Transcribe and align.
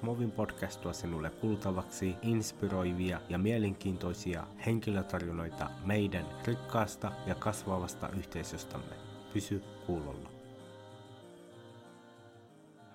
Smovin 0.00 0.32
podcast 0.32 0.80
tuo 0.80 0.92
sinulle 0.92 1.30
kuultavaksi 1.30 2.16
inspiroivia 2.22 3.20
ja 3.28 3.38
mielenkiintoisia 3.38 4.46
henkilötarinoita 4.66 5.70
meidän 5.84 6.26
rikkaasta 6.46 7.12
ja 7.26 7.34
kasvavasta 7.34 8.08
yhteisöstämme. 8.08 8.94
Pysy 9.32 9.62
kuulolla. 9.86 10.30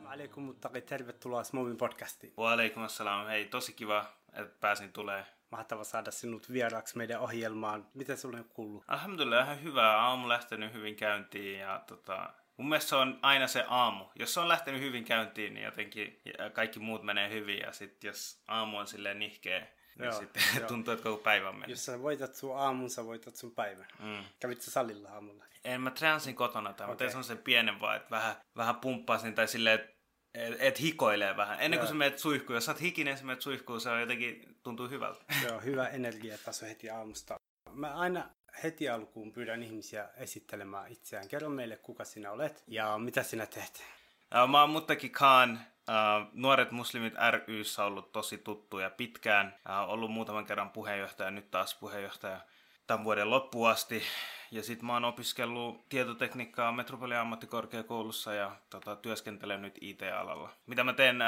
Alaikum 0.05 0.43
muttaqi, 0.43 0.81
tervetuloa 0.81 1.43
Smovin 1.43 1.77
podcastiin. 1.77 2.33
Waalaikum 2.37 2.83
assalam. 2.83 3.27
Hei, 3.27 3.45
tosi 3.45 3.73
kiva, 3.73 4.05
että 4.33 4.55
pääsin 4.59 4.93
tulee. 4.93 5.25
Mahtava 5.51 5.83
saada 5.83 6.11
sinut 6.11 6.51
vieraaksi 6.51 6.97
meidän 6.97 7.21
ohjelmaan. 7.21 7.87
Miten 7.93 8.17
sulle 8.17 8.37
on 8.37 8.45
kuullut? 8.49 8.83
Alhamdulillah, 8.87 9.45
ihan 9.45 9.63
hyvää. 9.63 9.97
Aamu 9.97 10.29
lähtenyt 10.29 10.73
hyvin 10.73 10.95
käyntiin 10.95 11.59
ja 11.59 11.83
tota, 11.87 12.33
mun 12.57 12.69
mielestä 12.69 12.89
se 12.89 12.95
on 12.95 13.19
aina 13.21 13.47
se 13.47 13.65
aamu. 13.67 14.05
Jos 14.15 14.33
se 14.33 14.39
on 14.39 14.47
lähtenyt 14.47 14.81
hyvin 14.81 15.05
käyntiin, 15.05 15.53
niin 15.53 15.63
jotenkin 15.63 16.21
kaikki 16.53 16.79
muut 16.79 17.03
menee 17.03 17.29
hyvin 17.29 17.59
ja 17.59 17.71
sitten 17.71 18.07
jos 18.07 18.41
aamu 18.47 18.77
on 18.77 18.87
silleen 18.87 19.19
nihkeä, 19.19 19.59
niin 19.59 20.05
joo, 20.05 20.19
sitten 20.19 20.43
joo. 20.59 20.67
tuntuu, 20.67 20.93
että 20.93 21.03
koko 21.03 21.23
päivä 21.23 21.51
menee. 21.51 21.69
Jos 21.69 21.85
sä 21.85 22.01
voitat 22.01 22.35
sun 22.35 22.57
aamun, 22.57 22.89
sä 22.89 23.05
voitat 23.05 23.35
sun 23.35 23.51
päivän. 23.51 23.87
Mm. 23.99 24.23
Kävit 24.39 24.61
sä 24.61 24.71
salilla 24.71 25.09
aamulla? 25.09 25.45
En, 25.63 25.81
mä 25.81 25.91
treenasin 25.91 26.35
kotona 26.35 26.73
tai 26.73 26.85
okay. 26.85 26.93
mä 26.93 26.97
tein 26.97 27.11
sellaisen 27.11 27.37
pienen 27.37 27.79
vaan, 27.79 27.95
että 27.95 28.09
vähän, 28.09 28.35
vähän 28.55 28.75
pumppasin 28.75 29.35
tai 29.35 29.47
silleen, 29.47 29.79
että 29.79 29.95
et, 30.33 30.55
et 30.59 30.81
hikoilee 30.81 31.37
vähän. 31.37 31.57
Ennen 31.59 31.79
kuin 31.79 31.85
Joo. 31.85 31.91
sä 31.93 31.95
menet 31.95 32.19
suihkuun. 32.19 32.55
Jos 32.55 32.65
sä 32.65 32.71
oot 32.71 32.81
hikinen, 32.81 33.17
sä 33.17 33.23
menet 33.23 33.41
suihkuun, 33.41 33.81
se 33.81 33.89
on 33.89 33.99
jotenkin, 33.99 34.57
tuntuu 34.63 34.89
hyvältä. 34.89 35.25
Joo, 35.43 35.59
hyvä 35.59 35.87
energiataso 35.87 36.65
heti 36.65 36.89
aamusta. 36.89 37.39
Mä 37.73 37.95
aina 37.95 38.29
heti 38.63 38.89
alkuun 38.89 39.31
pyydän 39.31 39.63
ihmisiä 39.63 40.09
esittelemään 40.17 40.91
itseään. 40.91 41.27
Kerro 41.27 41.49
meille, 41.49 41.77
kuka 41.77 42.05
sinä 42.05 42.31
olet 42.31 42.63
ja 42.67 42.97
mitä 42.97 43.23
sinä 43.23 43.45
teet. 43.45 43.83
Mä 44.47 44.61
oon 44.61 44.69
Muttaki 44.69 45.09
Khan, 45.09 45.59
Nuoret 46.33 46.71
muslimit 46.71 47.13
ryssä 47.47 47.83
ollut 47.83 48.11
tosi 48.11 48.37
tuttu 48.37 48.79
ja 48.79 48.89
pitkään. 48.89 49.55
Ollut 49.87 50.11
muutaman 50.11 50.45
kerran 50.45 50.69
puheenjohtaja, 50.69 51.31
nyt 51.31 51.51
taas 51.51 51.75
puheenjohtaja 51.75 52.41
tämän 52.87 53.03
vuoden 53.03 53.29
loppuun 53.29 53.69
asti. 53.69 54.03
Ja 54.51 54.63
sitten 54.63 54.85
mä 54.85 54.93
oon 54.93 55.05
opiskellut 55.05 55.89
tietotekniikkaa 55.89 56.71
Metropolian 56.71 57.21
ammattikorkeakoulussa 57.21 58.33
ja 58.33 58.55
tota, 58.69 58.95
työskentelen 58.95 59.61
nyt 59.61 59.77
IT-alalla. 59.81 60.49
Mitä 60.67 60.83
mä 60.83 60.93
teen 60.93 61.19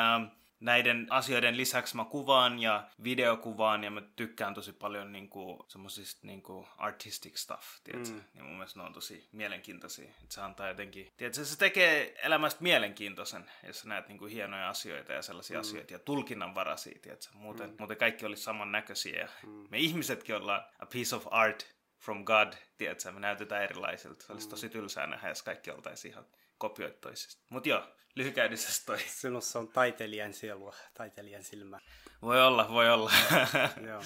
näiden 0.59 1.07
asioiden 1.09 1.57
lisäksi 1.57 1.95
mä 1.95 2.05
kuvaan 2.05 2.59
ja 2.59 2.87
videokuvaan 3.03 3.83
ja 3.83 3.91
mä 3.91 4.01
tykkään 4.15 4.53
tosi 4.53 4.73
paljon 4.73 5.11
niinku, 5.11 5.65
semmosista 5.67 6.27
niinku 6.27 6.67
artistic 6.77 7.37
stuff, 7.37 7.63
tiedätkö? 7.83 8.13
Mm. 8.13 8.23
Ja 8.35 8.43
mun 8.43 8.53
mielestä 8.53 8.79
ne 8.79 8.85
on 8.85 8.93
tosi 8.93 9.29
mielenkiintoisia. 9.31 10.09
Et 10.23 10.31
se 10.31 10.41
antaa 10.41 10.67
jotenkin, 10.67 11.11
tiedätkö, 11.17 11.45
se 11.45 11.57
tekee 11.57 12.15
elämästä 12.23 12.63
mielenkiintoisen, 12.63 13.51
jos 13.67 13.79
sä 13.79 13.87
näet 13.87 14.07
niinku 14.07 14.25
hienoja 14.25 14.69
asioita 14.69 15.13
ja 15.13 15.21
sellaisia 15.21 15.57
mm. 15.57 15.61
asioita 15.61 15.93
ja 15.93 15.99
tulkinnanvaraisia, 15.99 16.99
tiedätkö? 17.01 17.27
Muuten, 17.33 17.69
mm. 17.69 17.75
muuten 17.79 17.97
kaikki 17.97 18.25
olisi 18.25 18.43
samannäköisiä 18.43 19.19
ja 19.19 19.27
mm. 19.43 19.67
me 19.69 19.77
ihmisetkin 19.77 20.35
ollaan 20.35 20.63
a 20.79 20.85
piece 20.85 21.15
of 21.15 21.27
art 21.31 21.76
from 21.99 22.25
God, 22.25 22.53
tiedätkö? 22.77 23.11
Me 23.11 23.19
näytetään 23.19 23.63
erilaisilta. 23.63 24.25
Se 24.25 24.33
olisi 24.33 24.49
tosi 24.49 24.69
tylsää 24.69 25.07
nähdä, 25.07 25.29
jos 25.29 25.43
kaikki 25.43 25.71
oltaisiin 25.71 26.11
ihan 26.11 26.25
kopioittoisista. 26.57 27.43
Mutta 27.49 27.69
joo, 27.69 27.83
lyhykäydisesti 28.15 28.85
toi. 28.85 28.99
Sinussa 29.21 29.59
on 29.59 29.67
taiteilijan 29.67 30.33
sielua, 30.33 30.75
taiteilijan 30.93 31.43
silmä. 31.43 31.79
Voi 32.21 32.43
olla, 32.43 32.69
voi 32.69 32.89
olla. 32.89 33.11
Joo. 33.89 34.01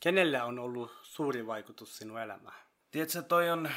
Kenellä 0.00 0.44
on 0.44 0.58
ollut 0.58 0.98
suuri 1.02 1.46
vaikutus 1.46 1.98
sinun 1.98 2.20
elämään? 2.20 2.60
Tiedätkö, 2.90 3.22
toi 3.22 3.50
on, 3.50 3.70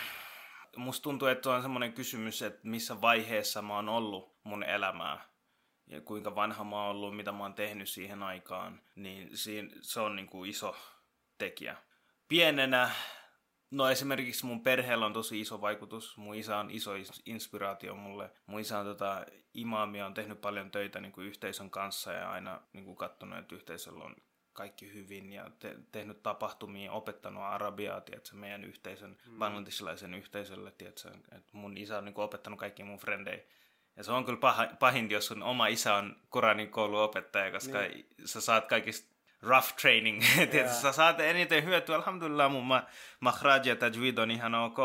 musta 0.76 1.04
tuntuu, 1.04 1.28
että 1.28 1.50
on 1.50 1.62
semmoinen 1.62 1.94
kysymys, 1.94 2.42
että 2.42 2.60
missä 2.64 3.02
vaiheessa 3.02 3.62
mä 3.62 3.76
oon 3.76 3.90
ollut 3.90 4.38
mun 4.44 4.64
elämää 4.64 5.34
ja 5.88 6.02
kuinka 6.02 6.36
vanha 6.36 6.64
mä 6.64 6.76
oon 6.76 6.90
ollut, 6.96 7.16
mitä 7.16 7.32
mä 7.32 7.44
oon 7.44 7.54
tehnyt 7.54 7.90
siihen 7.90 8.24
aikaan, 8.24 8.82
niin 8.96 9.38
siinä, 9.38 9.70
se 9.82 10.00
on 10.00 10.16
niin 10.16 10.28
kuin 10.28 10.50
iso 10.50 10.76
tekijä. 11.38 11.78
Pienenä 12.28 12.92
No 13.74 13.90
esimerkiksi 13.90 14.46
mun 14.46 14.62
perheellä 14.62 15.06
on 15.06 15.14
tosi 15.14 15.42
iso 15.42 15.62
vaikutus. 15.62 16.18
Mun 16.18 16.36
isä 16.36 16.58
on 16.58 16.72
iso 16.72 16.92
inspiraatio 17.26 17.96
mulle. 17.96 18.32
Mun 18.46 18.60
isä 18.60 18.80
on 18.80 18.86
tota, 18.86 19.26
imaami 19.54 20.02
on 20.02 20.14
tehnyt 20.14 20.42
paljon 20.42 20.72
töitä 20.72 21.00
niin 21.00 21.12
kuin 21.12 21.28
yhteisön 21.28 21.70
kanssa 21.70 22.14
ja 22.14 22.32
aina 22.32 22.62
niin 22.74 22.86
kuin 22.86 22.98
katsonut, 22.98 23.40
että 23.40 23.56
yhteisöllä 23.56 24.04
on 24.04 24.16
kaikki 24.54 24.94
hyvin 24.94 25.34
ja 25.34 25.52
te- 25.60 25.78
tehnyt 25.92 26.24
tapahtumia, 26.24 26.92
opettanut 26.92 27.44
arabiaa, 27.44 28.02
tiedätkö, 28.02 28.36
meidän 28.36 28.64
yhteisön, 28.64 29.18
mm. 29.28 29.38
bangladesilaisen 29.38 30.14
yhteisölle, 30.14 30.72
tiedätkö, 30.72 31.10
että 31.32 31.50
mun 31.52 31.78
isä 31.78 31.98
on 31.98 32.06
niin 32.06 32.14
kuin, 32.14 32.26
opettanut 32.26 32.60
kaikki 32.60 32.84
mun 32.84 33.00
frendejä. 33.00 33.44
Ja 33.96 34.04
se 34.04 34.12
on 34.12 34.26
kyllä 34.26 34.40
paha, 34.40 34.68
pahinta, 34.80 35.14
jos 35.14 35.28
sun 35.28 35.44
oma 35.44 35.68
isä 35.68 35.96
on 35.96 36.16
Koranin 36.30 36.70
kouluopettaja, 36.70 37.52
koska 37.52 37.80
niin. 37.80 38.08
sä 38.26 38.42
saat 38.42 38.66
kaikista 38.66 39.13
rough 39.44 39.74
training. 39.82 40.24
Yeah. 40.54 40.74
sä 40.74 40.92
saat 40.92 41.20
eniten 41.20 41.64
hyötyä, 41.64 41.96
alhamdulillah 41.96 42.52
mun 42.52 42.66
ma- 42.66 42.84
mahraj 43.20 43.62
ja 43.66 43.76
tajwid 43.76 44.18
on 44.18 44.32
ihan 44.32 44.56
ok, 44.56 44.78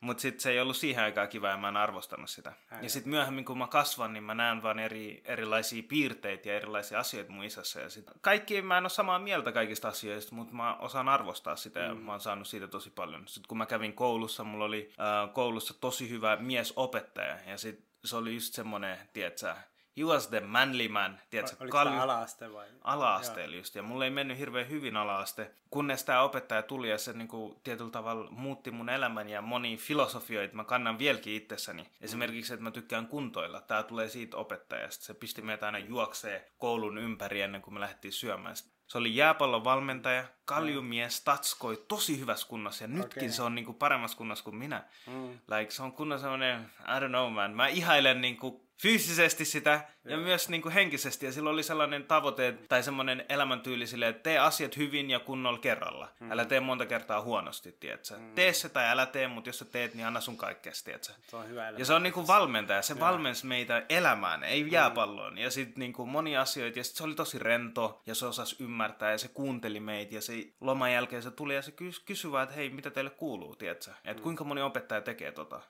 mutta 0.00 0.20
sitten 0.20 0.40
se 0.40 0.50
ei 0.50 0.60
ollut 0.60 0.76
siihen 0.76 1.04
aikaan 1.04 1.28
kiva 1.28 1.48
ja 1.48 1.56
mä 1.56 1.68
en 1.68 1.76
arvostanut 1.76 2.30
sitä. 2.30 2.52
Ää, 2.70 2.80
ja 2.82 2.90
sitten 2.90 3.10
myöhemmin 3.10 3.44
kun 3.44 3.58
mä 3.58 3.66
kasvan, 3.66 4.12
niin 4.12 4.24
mä 4.24 4.34
näen 4.34 4.62
vaan 4.62 4.78
eri, 4.78 5.22
erilaisia 5.24 5.82
piirteitä 5.88 6.48
ja 6.48 6.56
erilaisia 6.56 6.98
asioita 6.98 7.32
mun 7.32 7.44
isässä. 7.44 7.80
Ja 7.80 7.90
sit 7.90 8.10
kaikki, 8.20 8.62
mä 8.62 8.78
en 8.78 8.84
ole 8.84 8.90
samaa 8.90 9.18
mieltä 9.18 9.52
kaikista 9.52 9.88
asioista, 9.88 10.34
mutta 10.34 10.54
mä 10.54 10.76
osaan 10.76 11.08
arvostaa 11.08 11.56
sitä 11.56 11.80
ja 11.80 11.94
mm. 11.94 12.00
mä 12.00 12.10
oon 12.12 12.20
saanut 12.20 12.48
siitä 12.48 12.68
tosi 12.68 12.90
paljon. 12.90 13.28
Sitten 13.28 13.48
kun 13.48 13.58
mä 13.58 13.66
kävin 13.66 13.92
koulussa, 13.92 14.44
mulla 14.44 14.64
oli 14.64 14.92
äh, 15.00 15.32
koulussa 15.32 15.74
tosi 15.80 16.10
hyvä 16.10 16.36
miesopettaja 16.36 17.38
ja 17.46 17.58
sitten 17.58 17.86
se 18.04 18.16
oli 18.16 18.34
just 18.34 18.54
semmonen, 18.54 18.98
tiedätkö, 19.12 19.54
he 19.96 20.04
was 20.04 20.28
the 20.28 20.40
manly 20.40 20.88
man. 20.88 21.20
Tiedätkö, 21.30 21.56
Oliko 21.60 21.78
kalju... 21.78 22.00
ala-aste 22.00 22.52
vai? 22.52 22.66
Ala-asteella 22.84 23.56
just. 23.56 23.74
Ja 23.74 23.82
mulle 23.82 24.04
ei 24.04 24.10
mennyt 24.10 24.38
hirveän 24.38 24.68
hyvin 24.68 24.96
ala-aste, 24.96 25.50
kunnes 25.70 26.04
tämä 26.04 26.22
opettaja 26.22 26.62
tuli 26.62 26.90
ja 26.90 26.98
se 26.98 27.12
niin 27.12 27.28
kuin, 27.28 27.60
tietyllä 27.64 27.90
tavalla 27.90 28.30
muutti 28.30 28.70
mun 28.70 28.88
elämän 28.88 29.28
ja 29.28 29.42
moni 29.42 29.76
filosofioita 29.76 30.56
mä 30.56 30.64
kannan 30.64 30.98
vieläkin 30.98 31.34
itsessäni. 31.34 31.88
Esimerkiksi, 32.00 32.52
että 32.52 32.64
mä 32.64 32.70
tykkään 32.70 33.06
kuntoilla. 33.06 33.60
Tämä 33.60 33.82
tulee 33.82 34.08
siitä 34.08 34.36
opettajasta. 34.36 35.04
Se 35.04 35.14
pisti 35.14 35.42
meitä 35.42 35.66
aina 35.66 35.78
juoksee 35.78 36.50
koulun 36.58 36.98
ympäri 36.98 37.40
ennen 37.40 37.62
kuin 37.62 37.74
me 37.74 37.80
lähdettiin 37.80 38.12
syömään. 38.12 38.56
Se 38.86 38.98
oli 38.98 39.16
jääpallon 39.16 39.64
valmentaja, 39.64 40.24
kaljumies, 40.44 41.20
tatskoi, 41.20 41.84
tosi 41.88 42.20
hyvässä 42.20 42.48
kunnossa 42.48 42.84
ja 42.84 42.88
nytkin 42.88 43.22
okay. 43.22 43.32
se 43.32 43.42
on 43.42 43.54
niinku 43.54 43.72
paremmassa 43.72 44.16
kunnossa 44.16 44.44
kuin 44.44 44.56
minä. 44.56 44.84
Mm. 45.06 45.30
Like, 45.30 45.70
se 45.70 45.82
on 45.82 45.92
kunnon 45.92 46.20
semmoinen, 46.20 46.70
I 46.80 47.00
don't 47.00 47.08
know 47.08 47.32
man, 47.32 47.50
mä 47.50 47.68
ihailen 47.68 48.20
niinku 48.20 48.65
fyysisesti 48.82 49.44
sitä 49.44 49.70
ja, 50.04 50.10
ja 50.10 50.16
myös 50.16 50.48
niin 50.48 50.62
kuin 50.62 50.72
henkisesti. 50.72 51.26
Ja 51.26 51.32
sillä 51.32 51.50
oli 51.50 51.62
sellainen 51.62 52.04
tavoite 52.04 52.54
tai 52.68 52.82
semmoinen 52.82 53.24
elämäntyyli 53.28 53.86
sille, 53.86 54.08
että 54.08 54.22
tee 54.22 54.38
asiat 54.38 54.76
hyvin 54.76 55.10
ja 55.10 55.20
kunnolla 55.20 55.58
kerralla. 55.58 56.08
Mm. 56.20 56.32
Älä 56.32 56.44
tee 56.44 56.60
monta 56.60 56.86
kertaa 56.86 57.20
huonosti, 57.20 57.72
tiedätkö? 57.72 58.16
Mm. 58.16 58.34
Tee 58.34 58.52
se 58.52 58.68
tai 58.68 58.88
älä 58.88 59.06
tee, 59.06 59.28
mutta 59.28 59.48
jos 59.48 59.58
sä 59.58 59.64
teet, 59.64 59.94
niin 59.94 60.06
anna 60.06 60.20
sun 60.20 60.36
kaikkeasi, 60.36 60.84
tiedätkö? 60.84 61.12
Se 61.28 61.36
on 61.36 61.48
hyvä 61.48 61.70
ja 61.70 61.84
se 61.84 61.94
on 61.94 62.02
niin 62.02 62.12
kuin 62.12 62.26
valmentaja. 62.26 62.82
Se 62.82 63.00
valmensi 63.00 63.46
meitä 63.46 63.82
elämään, 63.88 64.44
ei 64.44 64.64
mm. 64.64 64.72
jääpalloon. 64.72 65.38
Ja 65.38 65.50
sitten 65.50 65.80
niin 65.80 65.92
kuin 65.92 66.08
moni 66.08 66.36
asioita. 66.36 66.78
Ja 66.78 66.84
sit 66.84 66.96
se 66.96 67.04
oli 67.04 67.14
tosi 67.14 67.38
rento 67.38 68.02
ja 68.06 68.14
se 68.14 68.26
osasi 68.26 68.56
ymmärtää 68.60 69.12
ja 69.12 69.18
se 69.18 69.28
kuunteli 69.28 69.80
meitä. 69.80 70.14
Ja 70.14 70.20
se 70.20 70.32
loman 70.60 70.92
jälkeen 70.92 71.22
se 71.22 71.30
tuli 71.30 71.54
ja 71.54 71.62
se 71.62 71.72
kysyi 72.04 72.30
että 72.42 72.54
hei, 72.54 72.70
mitä 72.70 72.90
teille 72.90 73.10
kuuluu, 73.10 73.56
tiedätkö? 73.56 73.90
Että 74.04 74.20
mm. 74.20 74.22
kuinka 74.22 74.44
moni 74.44 74.62
opettaja 74.62 75.00
tekee 75.00 75.32
tota. 75.32 75.60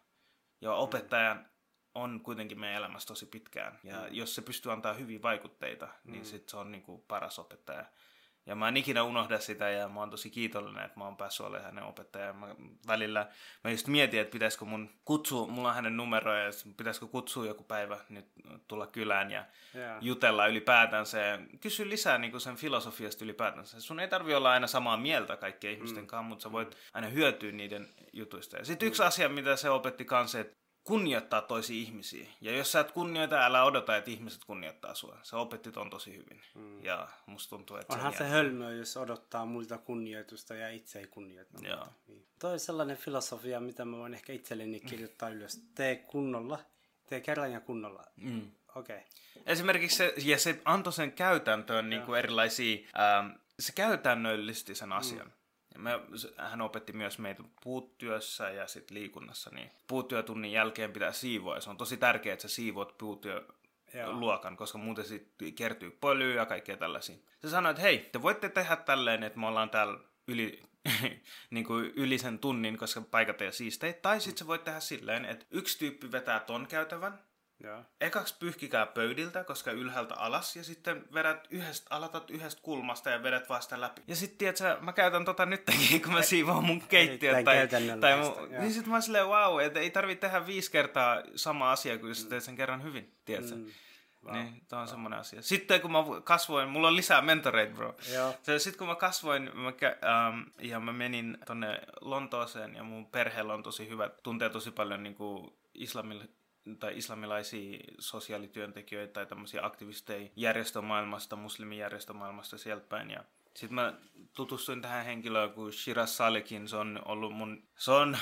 Ja 0.60 0.72
opettajan 0.72 1.46
on 1.96 2.20
kuitenkin 2.20 2.60
meidän 2.60 2.76
elämässä 2.76 3.08
tosi 3.08 3.26
pitkään. 3.26 3.78
Ja 3.84 3.96
mm. 3.96 4.06
jos 4.10 4.34
se 4.34 4.42
pystyy 4.42 4.72
antaa 4.72 4.92
hyviä 4.92 5.22
vaikutteita, 5.22 5.88
niin 6.04 6.22
mm. 6.22 6.24
sit 6.24 6.48
se 6.48 6.56
on 6.56 6.72
niinku 6.72 7.04
paras 7.08 7.38
opettaja. 7.38 7.84
Ja 8.46 8.54
mä 8.54 8.68
en 8.68 8.76
ikinä 8.76 9.02
unohda 9.02 9.38
sitä 9.38 9.70
ja 9.70 9.88
mä 9.88 10.00
oon 10.00 10.10
tosi 10.10 10.30
kiitollinen, 10.30 10.84
että 10.84 10.98
mä 10.98 11.04
oon 11.04 11.16
päässyt 11.16 11.46
olemaan 11.46 11.64
hänen 11.64 11.84
opettajan. 11.84 12.36
Mä 12.36 12.54
välillä 12.86 13.28
mä 13.64 13.70
just 13.70 13.86
mietin, 13.86 14.20
että 14.20 14.32
pitäisikö 14.32 14.64
mun 14.64 14.90
kutsua, 15.04 15.46
mulla 15.46 15.68
on 15.68 15.74
hänen 15.74 15.96
numeroja, 15.96 16.44
ja 16.44 16.50
pitäisikö 16.76 17.06
kutsua 17.06 17.46
joku 17.46 17.64
päivä 17.64 17.98
nyt 18.08 18.26
tulla 18.68 18.86
kylään 18.86 19.30
ja 19.30 19.44
yeah. 19.74 19.98
jutella 20.00 20.46
ylipäätänsä 20.46 21.18
ja 21.18 21.38
kysy 21.60 21.90
lisää 21.90 22.18
niin 22.18 22.40
sen 22.40 22.56
filosofiasta 22.56 23.24
ylipäätänsä. 23.24 23.80
Sun 23.80 24.00
ei 24.00 24.08
tarvi 24.08 24.34
olla 24.34 24.50
aina 24.50 24.66
samaa 24.66 24.96
mieltä 24.96 25.36
kaikkien 25.36 25.74
ihmisten 25.74 26.04
mm. 26.04 26.06
kanssa, 26.06 26.28
mutta 26.28 26.42
sä 26.42 26.52
voit 26.52 26.76
aina 26.94 27.08
hyötyä 27.08 27.52
niiden 27.52 27.88
jutuista. 28.12 28.56
Ja 28.56 28.64
sitten 28.64 28.86
mm. 28.86 28.88
yksi 28.88 29.02
asia, 29.02 29.28
mitä 29.28 29.56
se 29.56 29.70
opetti 29.70 30.04
kanssa, 30.04 30.40
että 30.40 30.56
kunnioittaa 30.86 31.42
toisia 31.42 31.76
ihmisiä. 31.76 32.26
Ja 32.40 32.56
jos 32.56 32.72
sä 32.72 32.80
et 32.80 32.92
kunnioita, 32.92 33.46
älä 33.46 33.64
odota, 33.64 33.96
että 33.96 34.10
ihmiset 34.10 34.44
kunnioittaa 34.44 34.94
sua. 34.94 35.18
Se 35.22 35.36
opetti 35.36 35.72
ton 35.72 35.90
tosi 35.90 36.12
hyvin. 36.12 36.42
Mm. 36.54 36.84
Ja 36.84 37.08
musta 37.26 37.50
tuntuu, 37.50 37.76
että 37.76 37.94
Onhan 37.94 38.12
se, 38.12 38.18
se 38.18 38.24
hölmö, 38.24 38.74
jos 38.74 38.96
odottaa 38.96 39.46
muilta 39.46 39.78
kunnioitusta 39.78 40.54
ja 40.54 40.68
itse 40.70 40.98
ei 40.98 41.06
kunnioita. 41.06 41.68
Joo. 41.68 41.86
Niin. 42.08 42.26
Toi 42.38 42.52
on 42.52 42.60
sellainen 42.60 42.96
filosofia, 42.96 43.60
mitä 43.60 43.84
mä 43.84 43.96
voin 43.96 44.14
ehkä 44.14 44.32
itselleni 44.32 44.80
kirjoittaa 44.80 45.28
ylös. 45.28 45.62
Tee 45.74 45.96
kunnolla, 45.96 46.58
tee 47.06 47.20
kerran 47.20 47.52
ja 47.52 47.60
kunnolla. 47.60 48.04
Mm. 48.16 48.50
Okei. 48.74 48.96
Okay. 48.96 49.08
Esimerkiksi 49.46 49.96
se, 49.96 50.14
ja 50.16 50.38
se 50.38 50.60
antoi 50.64 50.92
sen 50.92 51.12
käytäntöön 51.12 51.90
niin 51.90 52.02
kuin 52.02 52.18
erilaisia, 52.18 52.88
ähm, 52.98 53.30
se 53.58 53.72
käytännöllisti 53.72 54.74
sen 54.74 54.92
asian. 54.92 55.26
Mm. 55.26 55.32
Me, 55.76 55.90
hän 56.36 56.60
opetti 56.60 56.92
myös 56.92 57.18
meitä 57.18 57.42
puuttyössä 57.62 58.50
ja 58.50 58.66
sitten 58.66 58.94
liikunnassa, 58.94 59.50
niin 59.50 59.70
puuttyötunnin 59.86 60.52
jälkeen 60.52 60.92
pitää 60.92 61.12
siivoa. 61.12 61.54
Ja 61.54 61.60
se 61.60 61.70
on 61.70 61.76
tosi 61.76 61.96
tärkeää, 61.96 62.32
että 62.32 62.48
sä 62.48 62.54
siivoat 62.54 62.98
puuttyö 62.98 63.46
Joo. 63.94 64.12
luokan, 64.12 64.56
koska 64.56 64.78
muuten 64.78 65.04
sitten 65.04 65.54
kertyy 65.54 65.90
pölyä 65.90 66.34
ja 66.34 66.46
kaikkea 66.46 66.76
tällaisia. 66.76 67.16
Se 67.42 67.50
sanoi, 67.50 67.70
että 67.70 67.82
hei, 67.82 67.98
te 67.98 68.22
voitte 68.22 68.48
tehdä 68.48 68.76
tälleen, 68.76 69.22
että 69.22 69.38
me 69.38 69.46
ollaan 69.46 69.70
täällä 69.70 69.98
yli, 70.26 70.62
niin 71.50 71.64
kuin 71.64 71.92
yli 71.96 72.18
sen 72.18 72.38
tunnin, 72.38 72.78
koska 72.78 73.00
paikat 73.00 73.42
ei 73.42 73.52
siistejä. 73.52 73.92
Tai 73.92 74.20
sitten 74.20 74.38
se 74.38 74.46
voit 74.46 74.64
tehdä 74.64 74.80
silleen, 74.80 75.24
että 75.24 75.46
yksi 75.50 75.78
tyyppi 75.78 76.12
vetää 76.12 76.40
ton 76.40 76.66
käytävän, 76.66 77.18
ja. 77.62 77.84
Ekaksi 78.00 78.34
pyyhkikää 78.38 78.86
pöydiltä, 78.86 79.44
koska 79.44 79.70
ylhäältä 79.70 80.14
alas, 80.14 80.56
ja 80.56 80.64
sitten 80.64 81.04
vedät 81.14 81.46
yhdestä, 81.50 81.94
aloitat 81.94 82.30
yhdestä 82.30 82.62
kulmasta 82.62 83.10
ja 83.10 83.22
vedät 83.22 83.48
vasta 83.48 83.80
läpi. 83.80 84.02
Ja 84.08 84.16
sitten, 84.16 84.38
tiedätkö, 84.38 84.76
mä 84.80 84.92
käytän 84.92 85.24
tota 85.24 85.46
nytkin, 85.46 86.02
kun 86.02 86.12
mä 86.12 86.22
siivoan 86.22 86.64
mun 86.64 86.80
keittiöt. 86.80 87.44
Tai, 87.44 87.68
tai 88.00 88.16
mun, 88.16 88.50
niin 88.60 88.72
sitten 88.72 88.92
mä 88.92 89.00
silleen, 89.00 89.26
wow, 89.26 89.60
että 89.60 89.80
ei 89.80 89.90
tarvitse 89.90 90.20
tehdä 90.20 90.46
viisi 90.46 90.70
kertaa 90.70 91.22
sama 91.34 91.72
asia, 91.72 91.98
kun 91.98 92.08
mm. 92.08 92.28
teet 92.28 92.42
sen 92.42 92.56
kerran 92.56 92.82
hyvin, 92.82 93.14
tiedätkö? 93.24 93.54
Mm. 93.54 93.66
Wow. 94.24 94.34
Niin, 94.34 94.62
tämä 94.68 94.82
on 94.82 94.86
wow. 94.86 94.90
semmoinen 94.90 95.20
asia. 95.20 95.42
Sitten 95.42 95.80
kun 95.80 95.92
mä 95.92 96.04
kasvoin, 96.24 96.68
mulla 96.68 96.88
on 96.88 96.96
lisää 96.96 97.22
mentoreita, 97.22 97.74
bro. 97.74 97.96
Sitten 98.58 98.78
kun 98.78 98.88
mä 98.88 98.94
kasvoin 98.94 99.50
mä, 99.54 99.68
ähm, 99.68 100.40
ja 100.58 100.80
mä 100.80 100.92
menin 100.92 101.38
tonne 101.46 101.80
Lontooseen 102.00 102.74
ja 102.74 102.82
mun 102.82 103.06
perheellä 103.06 103.54
on 103.54 103.62
tosi 103.62 103.88
hyvä, 103.88 104.10
tuntee 104.22 104.48
tosi 104.48 104.70
paljon 104.70 105.02
niin 105.02 105.14
kuin 105.14 105.52
islamille 105.74 106.28
tai 106.78 106.98
islamilaisia 106.98 107.78
sosiaalityöntekijöitä 107.98 109.12
tai 109.12 109.26
tämmöisiä 109.26 109.66
aktivisteja 109.66 110.28
järjestömaailmasta, 110.36 111.36
muslimijärjestömaailmasta 111.36 112.58
sieltä 112.58 112.86
päin. 112.88 113.10
Ja 113.10 113.24
sitten 113.54 113.74
mä 113.74 113.94
tutustuin 114.32 114.82
tähän 114.82 115.04
henkilöön 115.04 115.52
kuin 115.52 115.72
Shiraz 115.72 116.10
Salekin. 116.10 116.68
Se 116.68 116.76
on 116.76 117.02
ollut 117.04 117.32
mun... 117.32 117.62
Se 117.76 117.90
on 117.90 118.18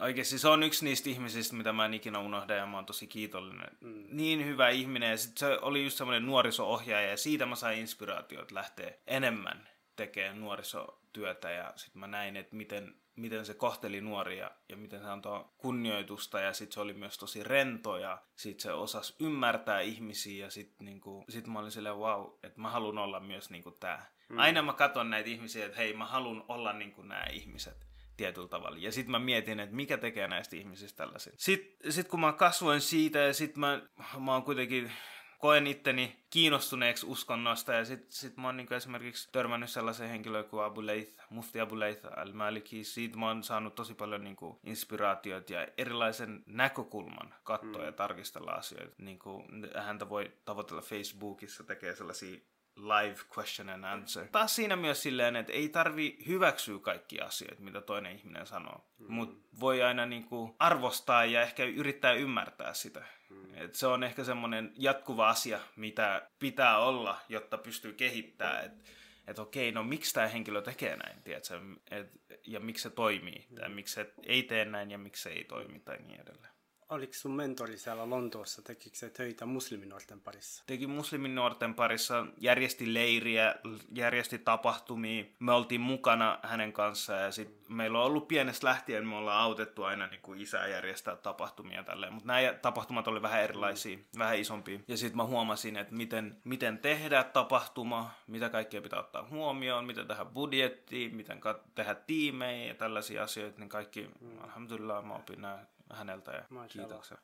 oikeasti 0.00 0.38
se 0.38 0.48
on 0.48 0.62
yksi 0.62 0.84
niistä 0.84 1.10
ihmisistä, 1.10 1.56
mitä 1.56 1.72
mä 1.72 1.84
en 1.84 1.94
ikinä 1.94 2.18
unohda 2.18 2.54
ja 2.54 2.66
mä 2.66 2.76
oon 2.76 2.86
tosi 2.86 3.06
kiitollinen. 3.06 3.70
Mm. 3.80 4.04
Niin 4.10 4.46
hyvä 4.46 4.68
ihminen 4.68 5.10
ja 5.10 5.16
sitten 5.16 5.38
se 5.38 5.58
oli 5.62 5.84
just 5.84 5.96
semmoinen 5.96 6.26
nuoriso-ohjaaja 6.26 7.10
ja 7.10 7.16
siitä 7.16 7.46
mä 7.46 7.56
sain 7.56 7.78
inspiraatiota 7.78 8.54
lähteä 8.54 8.94
enemmän 9.06 9.68
tekemään 9.96 10.40
nuorisotyötä 10.40 11.50
ja 11.50 11.72
sitten 11.76 12.00
mä 12.00 12.06
näin, 12.06 12.36
että 12.36 12.56
miten 12.56 12.94
miten 13.16 13.46
se 13.46 13.54
kohteli 13.54 14.00
nuoria 14.00 14.50
ja 14.68 14.76
miten 14.76 15.00
se 15.00 15.08
antoi 15.08 15.44
kunnioitusta 15.58 16.40
ja 16.40 16.52
sitten 16.52 16.74
se 16.74 16.80
oli 16.80 16.94
myös 16.94 17.18
tosi 17.18 17.44
rento 17.44 17.96
ja 17.96 18.22
sitten 18.36 18.62
se 18.62 18.72
osasi 18.72 19.14
ymmärtää 19.20 19.80
ihmisiä 19.80 20.44
ja 20.44 20.50
sitten 20.50 20.84
niinku, 20.84 21.24
sit 21.28 21.46
mä 21.46 21.58
olin 21.58 21.70
silleen 21.70 21.96
wow, 21.96 22.26
että 22.42 22.60
mä 22.60 22.70
haluan 22.70 22.98
olla 22.98 23.20
myös 23.20 23.50
niinku 23.50 23.70
tää. 23.70 24.10
Mm. 24.28 24.38
Aina 24.38 24.62
mä 24.62 24.72
katson 24.72 25.10
näitä 25.10 25.30
ihmisiä, 25.30 25.66
että 25.66 25.78
hei 25.78 25.92
mä 25.92 26.06
haluan 26.06 26.44
olla 26.48 26.72
niinku 26.72 27.02
nämä 27.02 27.24
ihmiset 27.24 27.86
tietyllä 28.16 28.48
tavalla. 28.48 28.78
Ja 28.78 28.92
sitten 28.92 29.10
mä 29.10 29.18
mietin, 29.18 29.60
että 29.60 29.76
mikä 29.76 29.98
tekee 29.98 30.28
näistä 30.28 30.56
ihmisistä 30.56 30.96
tällaisen. 30.96 31.32
Sitten 31.36 31.92
sit 31.92 32.08
kun 32.08 32.20
mä 32.20 32.32
kasvoin 32.32 32.80
siitä 32.80 33.18
ja 33.18 33.34
sitten 33.34 33.60
mä, 33.60 33.82
mä 34.18 34.32
oon 34.32 34.42
kuitenkin 34.42 34.92
koen 35.38 35.66
itteni 35.66 36.16
kiinnostuneeksi 36.30 37.06
uskonnosta 37.06 37.72
ja 37.72 37.84
sitten 37.84 38.12
sit 38.12 38.36
mä 38.36 38.48
oon 38.48 38.56
niin 38.56 38.72
esimerkiksi 38.72 39.28
törmännyt 39.32 39.70
sellaisen 39.70 40.08
henkilöön 40.08 40.44
kuin 40.44 40.64
Abu 40.64 40.86
Leith, 40.86 41.12
Mufti 41.30 41.60
Abu 41.60 41.78
Leith 41.80 42.06
al-Maliki. 42.16 42.84
Siitä 42.84 43.18
mä 43.18 43.28
oon 43.28 43.42
saanut 43.42 43.74
tosi 43.74 43.94
paljon 43.94 44.24
niin 44.24 44.36
kuin, 44.36 44.58
inspiraatiot 44.64 45.50
ja 45.50 45.68
erilaisen 45.78 46.42
näkökulman 46.46 47.34
katsoa 47.44 47.80
mm. 47.80 47.84
ja 47.84 47.92
tarkistella 47.92 48.50
asioita. 48.50 48.94
Niin 48.98 49.18
kuin, 49.18 49.44
häntä 49.76 50.08
voi 50.08 50.32
tavoitella 50.44 50.82
Facebookissa, 50.82 51.64
tekee 51.64 51.94
sellaisia 51.94 52.40
live 52.76 53.20
question 53.38 53.68
and 53.68 53.84
answer. 53.84 54.28
Taas 54.28 54.56
siinä 54.56 54.76
myös 54.76 55.02
silleen, 55.02 55.36
että 55.36 55.52
ei 55.52 55.68
tarvi 55.68 56.18
hyväksyä 56.26 56.78
kaikki 56.78 57.20
asiat, 57.20 57.58
mitä 57.58 57.80
toinen 57.80 58.16
ihminen 58.16 58.46
sanoo. 58.46 58.84
Mm. 58.98 59.12
Mutta 59.12 59.48
voi 59.60 59.82
aina 59.82 60.06
niinku 60.06 60.56
arvostaa 60.58 61.24
ja 61.24 61.42
ehkä 61.42 61.64
yrittää 61.64 62.12
ymmärtää 62.12 62.74
sitä. 62.74 63.04
Mm. 63.30 63.54
Et 63.54 63.74
se 63.74 63.86
on 63.86 64.04
ehkä 64.04 64.24
semmoinen 64.24 64.72
jatkuva 64.76 65.28
asia, 65.28 65.60
mitä 65.76 66.30
pitää 66.38 66.78
olla, 66.78 67.20
jotta 67.28 67.58
pystyy 67.58 67.92
kehittämään. 67.92 68.64
Että 68.64 68.90
et 69.26 69.38
okei, 69.38 69.72
no 69.72 69.82
miksi 69.82 70.14
tämä 70.14 70.28
henkilö 70.28 70.62
tekee 70.62 70.96
näin, 70.96 71.22
tiedätkö? 71.22 71.60
Et, 71.90 72.10
ja 72.46 72.60
miksi 72.60 72.82
se 72.82 72.90
toimii, 72.90 73.46
mm. 73.50 73.56
tai 73.56 73.68
miksi 73.68 73.94
se 73.94 74.12
ei 74.22 74.42
tee 74.42 74.64
näin 74.64 74.90
ja 74.90 74.98
miksi 74.98 75.22
se 75.22 75.30
ei 75.30 75.44
toimi, 75.44 75.80
tai 75.80 75.98
niin 75.98 76.20
edelleen 76.20 76.55
oliko 76.88 77.12
sun 77.12 77.32
mentori 77.32 77.78
siellä 77.78 78.10
Lontoossa, 78.10 78.62
tekikö 78.62 78.96
se 78.96 79.10
töitä 79.10 79.46
musliminuorten 79.46 80.20
parissa? 80.20 80.64
Teki 80.66 80.86
musliminuorten 80.86 81.74
parissa, 81.74 82.26
järjesti 82.38 82.94
leiriä, 82.94 83.54
järjesti 83.92 84.38
tapahtumia. 84.38 85.24
Me 85.38 85.52
oltiin 85.52 85.80
mukana 85.80 86.38
hänen 86.42 86.72
kanssaan 86.72 87.22
ja 87.22 87.32
sit 87.32 87.68
meillä 87.68 87.98
on 87.98 88.04
ollut 88.04 88.28
pienestä 88.28 88.66
lähtien, 88.66 89.06
me 89.06 89.16
ollaan 89.16 89.42
autettu 89.42 89.82
aina 89.82 90.06
niin 90.06 90.20
kuin 90.20 90.40
isää 90.40 90.66
järjestää 90.66 91.16
tapahtumia 91.16 91.84
tälleen. 91.84 92.12
Mutta 92.12 92.26
nämä 92.26 92.52
tapahtumat 92.62 93.08
oli 93.08 93.22
vähän 93.22 93.42
erilaisia, 93.42 93.96
mm. 93.96 94.04
vähän 94.18 94.38
isompia. 94.38 94.78
Ja 94.88 94.96
sitten 94.96 95.16
mä 95.16 95.24
huomasin, 95.24 95.76
että 95.76 95.94
miten, 95.94 96.36
miten 96.44 96.78
tehdä 96.78 97.24
tapahtuma, 97.24 98.10
mitä 98.26 98.48
kaikkea 98.48 98.82
pitää 98.82 99.00
ottaa 99.00 99.28
huomioon, 99.30 99.84
miten 99.84 100.06
tehdä 100.06 100.24
budjetti, 100.24 101.10
miten 101.14 101.40
tehdä 101.74 101.94
tiimejä 101.94 102.66
ja 102.66 102.74
tällaisia 102.74 103.22
asioita, 103.22 103.58
niin 103.58 103.68
kaikki, 103.68 104.10
mm. 104.20 104.42
alhamdulillah, 104.42 105.04
mä 105.04 105.14
opin 105.14 105.40
nämä 105.40 105.58
häneltä 105.92 106.32
ja 106.32 106.66
kiitoksia. 106.68 107.18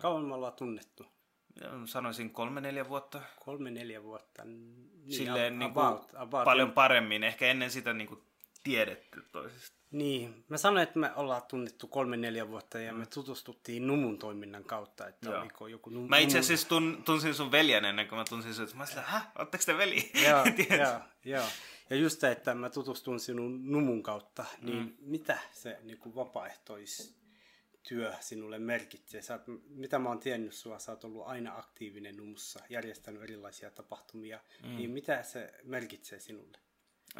Kauan 0.00 0.24
me 0.24 0.34
ollaan 0.34 0.52
tunnettu? 0.52 1.06
Sanoisin 1.84 2.30
kolme-neljä 2.30 2.88
vuotta. 2.88 3.22
Kolme-neljä 3.44 4.02
vuotta. 4.02 4.44
Niin, 4.44 4.90
Silleen 5.08 5.58
niin 5.58 5.72
kuin 5.72 5.86
about, 5.86 6.10
about 6.14 6.44
paljon 6.44 6.72
paremmin. 6.72 7.24
Ehkä 7.24 7.46
ennen 7.46 7.70
sitä 7.70 7.92
niin 7.92 8.08
kuin 8.08 8.22
tiedetty 8.62 9.24
toisista. 9.32 9.80
Niin, 9.90 10.44
mä 10.48 10.56
sanoin, 10.56 10.82
että 10.82 10.98
me 10.98 11.12
ollaan 11.16 11.42
tunnettu 11.48 11.86
kolme-neljä 11.86 12.48
vuotta 12.48 12.80
ja 12.80 12.92
me 12.92 13.06
tutustuttiin 13.06 13.86
Numun 13.86 14.18
toiminnan 14.18 14.64
kautta, 14.64 15.08
että 15.08 15.30
Joo. 15.30 15.40
oliko 15.40 15.66
joku 15.66 15.90
Num- 15.90 16.08
Mä 16.08 16.18
itse 16.18 16.38
asiassa 16.38 16.68
tun, 16.68 17.02
tunsin 17.04 17.34
sun 17.34 17.52
veljen 17.52 17.84
ennen 17.84 18.08
kuin 18.08 18.18
mä 18.18 18.24
tunsin 18.28 18.54
sun, 18.54 18.64
että 18.64 18.76
mä 18.76 18.86
sanoin, 18.86 19.06
häh, 19.06 19.28
ootteko 19.38 19.64
te 19.66 19.78
veli? 19.78 20.10
Joo, 20.24 20.44
joo, 20.78 21.00
joo. 21.24 21.44
Ja 21.90 21.96
just 21.96 22.20
se, 22.20 22.30
että 22.30 22.54
mä 22.54 22.70
tutustun 22.70 23.20
sinun 23.20 23.72
Numun 23.72 24.02
kautta, 24.02 24.44
niin 24.62 24.78
mm. 24.78 24.92
mitä 25.00 25.38
se 25.52 25.78
niin 25.82 25.98
kuin 25.98 26.14
vapaaehtois 26.14 27.19
työ 27.88 28.14
sinulle 28.20 28.58
merkitsee? 28.58 29.22
Sä 29.22 29.40
mitä 29.68 29.98
mä 29.98 30.08
oon 30.08 30.20
tiennyt 30.20 30.54
sua, 30.54 30.78
sä 30.78 30.92
oot 30.92 31.04
ollut 31.04 31.26
aina 31.26 31.58
aktiivinen 31.58 32.16
numussa, 32.16 32.60
järjestänyt 32.68 33.22
erilaisia 33.22 33.70
tapahtumia, 33.70 34.40
mm. 34.62 34.76
niin 34.76 34.90
mitä 34.90 35.22
se 35.22 35.54
merkitsee 35.64 36.20
sinulle? 36.20 36.58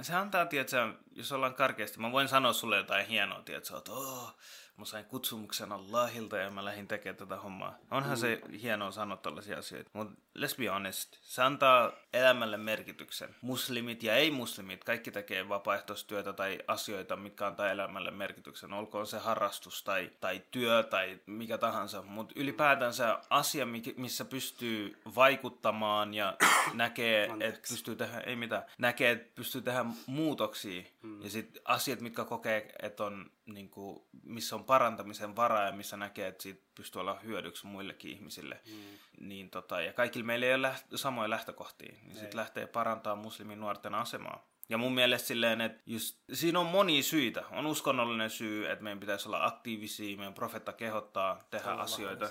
Se 0.03 0.15
antaa, 0.15 0.47
tiedätkö, 0.47 0.95
jos 1.13 1.33
ollaan 1.33 1.55
karkeasti, 1.55 2.01
mä 2.01 2.13
voin 2.13 2.29
sanoa 2.29 2.53
sulle 2.53 2.77
jotain 2.77 3.07
hienoa, 3.07 3.43
tiedätkö, 3.43 3.77
että 3.79 3.93
oh, 3.93 4.37
mä 4.77 4.85
sain 4.85 5.05
kutsumuksen 5.05 5.73
Allahilta 5.73 6.37
ja 6.37 6.51
mä 6.51 6.65
lähdin 6.65 6.89
tekemään 6.89 7.17
tätä 7.17 7.37
hommaa. 7.37 7.79
Onhan 7.91 8.17
mm. 8.17 8.21
se 8.21 8.41
hienoa 8.63 8.91
sanoa 8.91 9.17
tällaisia 9.17 9.59
asioita. 9.59 9.91
Mutta 9.93 10.15
let's 10.39 10.57
be 10.59 10.67
honest, 10.67 11.17
se 11.23 11.43
antaa 11.43 11.93
elämälle 12.13 12.57
merkityksen. 12.57 13.35
Muslimit 13.43 14.03
ja 14.03 14.17
ei-muslimit, 14.17 14.85
kaikki 14.85 15.11
tekee 15.11 15.49
vapaaehtoistyötä 15.49 16.33
tai 16.33 16.59
asioita, 16.67 17.17
mitkä 17.17 17.47
antaa 17.47 17.71
elämälle 17.71 18.11
merkityksen. 18.11 18.73
Olkoon 18.73 19.07
se 19.07 19.19
harrastus 19.19 19.83
tai, 19.83 20.11
tai 20.21 20.43
työ 20.51 20.83
tai 20.83 21.21
mikä 21.27 21.59
tahansa. 21.59 22.03
Mutta 22.03 22.35
ylipäätänsä 22.37 23.19
asia, 23.31 23.67
missä 23.97 24.25
pystyy 24.25 25.01
vaikuttamaan 25.15 26.15
ja 26.15 26.37
näkee, 26.75 27.31
että 27.41 27.69
pystyy 27.69 27.97
tehdä, 27.97 28.21
ei 28.21 28.37
mitään, 28.37 28.63
näkee, 28.79 29.11
että 29.11 29.35
pystyy 29.35 29.63
tehdä 29.63 29.85
muutoksia. 30.07 30.83
Mm. 31.03 31.23
Ja 31.23 31.31
sitten 31.31 31.63
asiat, 31.65 32.01
mitkä 32.01 32.25
kokee, 32.25 32.75
että 32.83 33.05
on, 33.05 33.31
niin 33.47 33.71
kuin, 33.71 34.03
missä 34.23 34.57
on 34.57 34.65
parantamisen 34.71 35.37
varaa 35.37 35.67
ja 35.67 35.73
missä 35.73 35.97
näkee, 35.97 36.29
että 36.29 36.43
siitä 36.43 36.63
pystyy 36.75 37.01
olla 37.01 37.19
hyödyksi 37.25 37.67
muillekin 37.67 38.11
ihmisille. 38.11 38.61
Mm. 38.67 39.29
Niin 39.29 39.51
tota, 39.51 39.81
ja 39.81 39.93
kaikilla 39.93 40.27
meillä 40.27 40.47
ei 40.47 40.55
ole 40.55 40.73
läht- 40.73 40.97
samoja 40.97 41.31
lähtökohtia, 41.31 41.95
niin 42.03 42.17
sitten 42.17 42.37
lähtee 42.37 42.67
parantaa 42.67 43.17
muslimin 43.17 43.61
nuorten 43.61 43.95
asemaa. 43.95 44.47
Ja 44.69 44.79
mun 44.79 44.95
mielestä 44.95 45.29
silleen, 45.29 45.61
että 45.61 45.83
just, 45.87 46.19
siinä 46.33 46.61
on 46.61 46.67
moni 46.67 47.03
syitä. 47.03 47.45
On 47.51 47.67
uskonnollinen 47.67 48.31
syy, 48.31 48.71
että 48.71 48.85
meidän 48.85 49.01
pitäisi 49.01 49.29
olla 49.29 49.45
aktiivisia, 49.45 50.17
meidän 50.17 50.35
profetta 50.35 50.73
kehottaa 50.73 51.41
tehdä 51.51 51.65
sallallahu 51.65 51.85
asioita. 51.85 52.29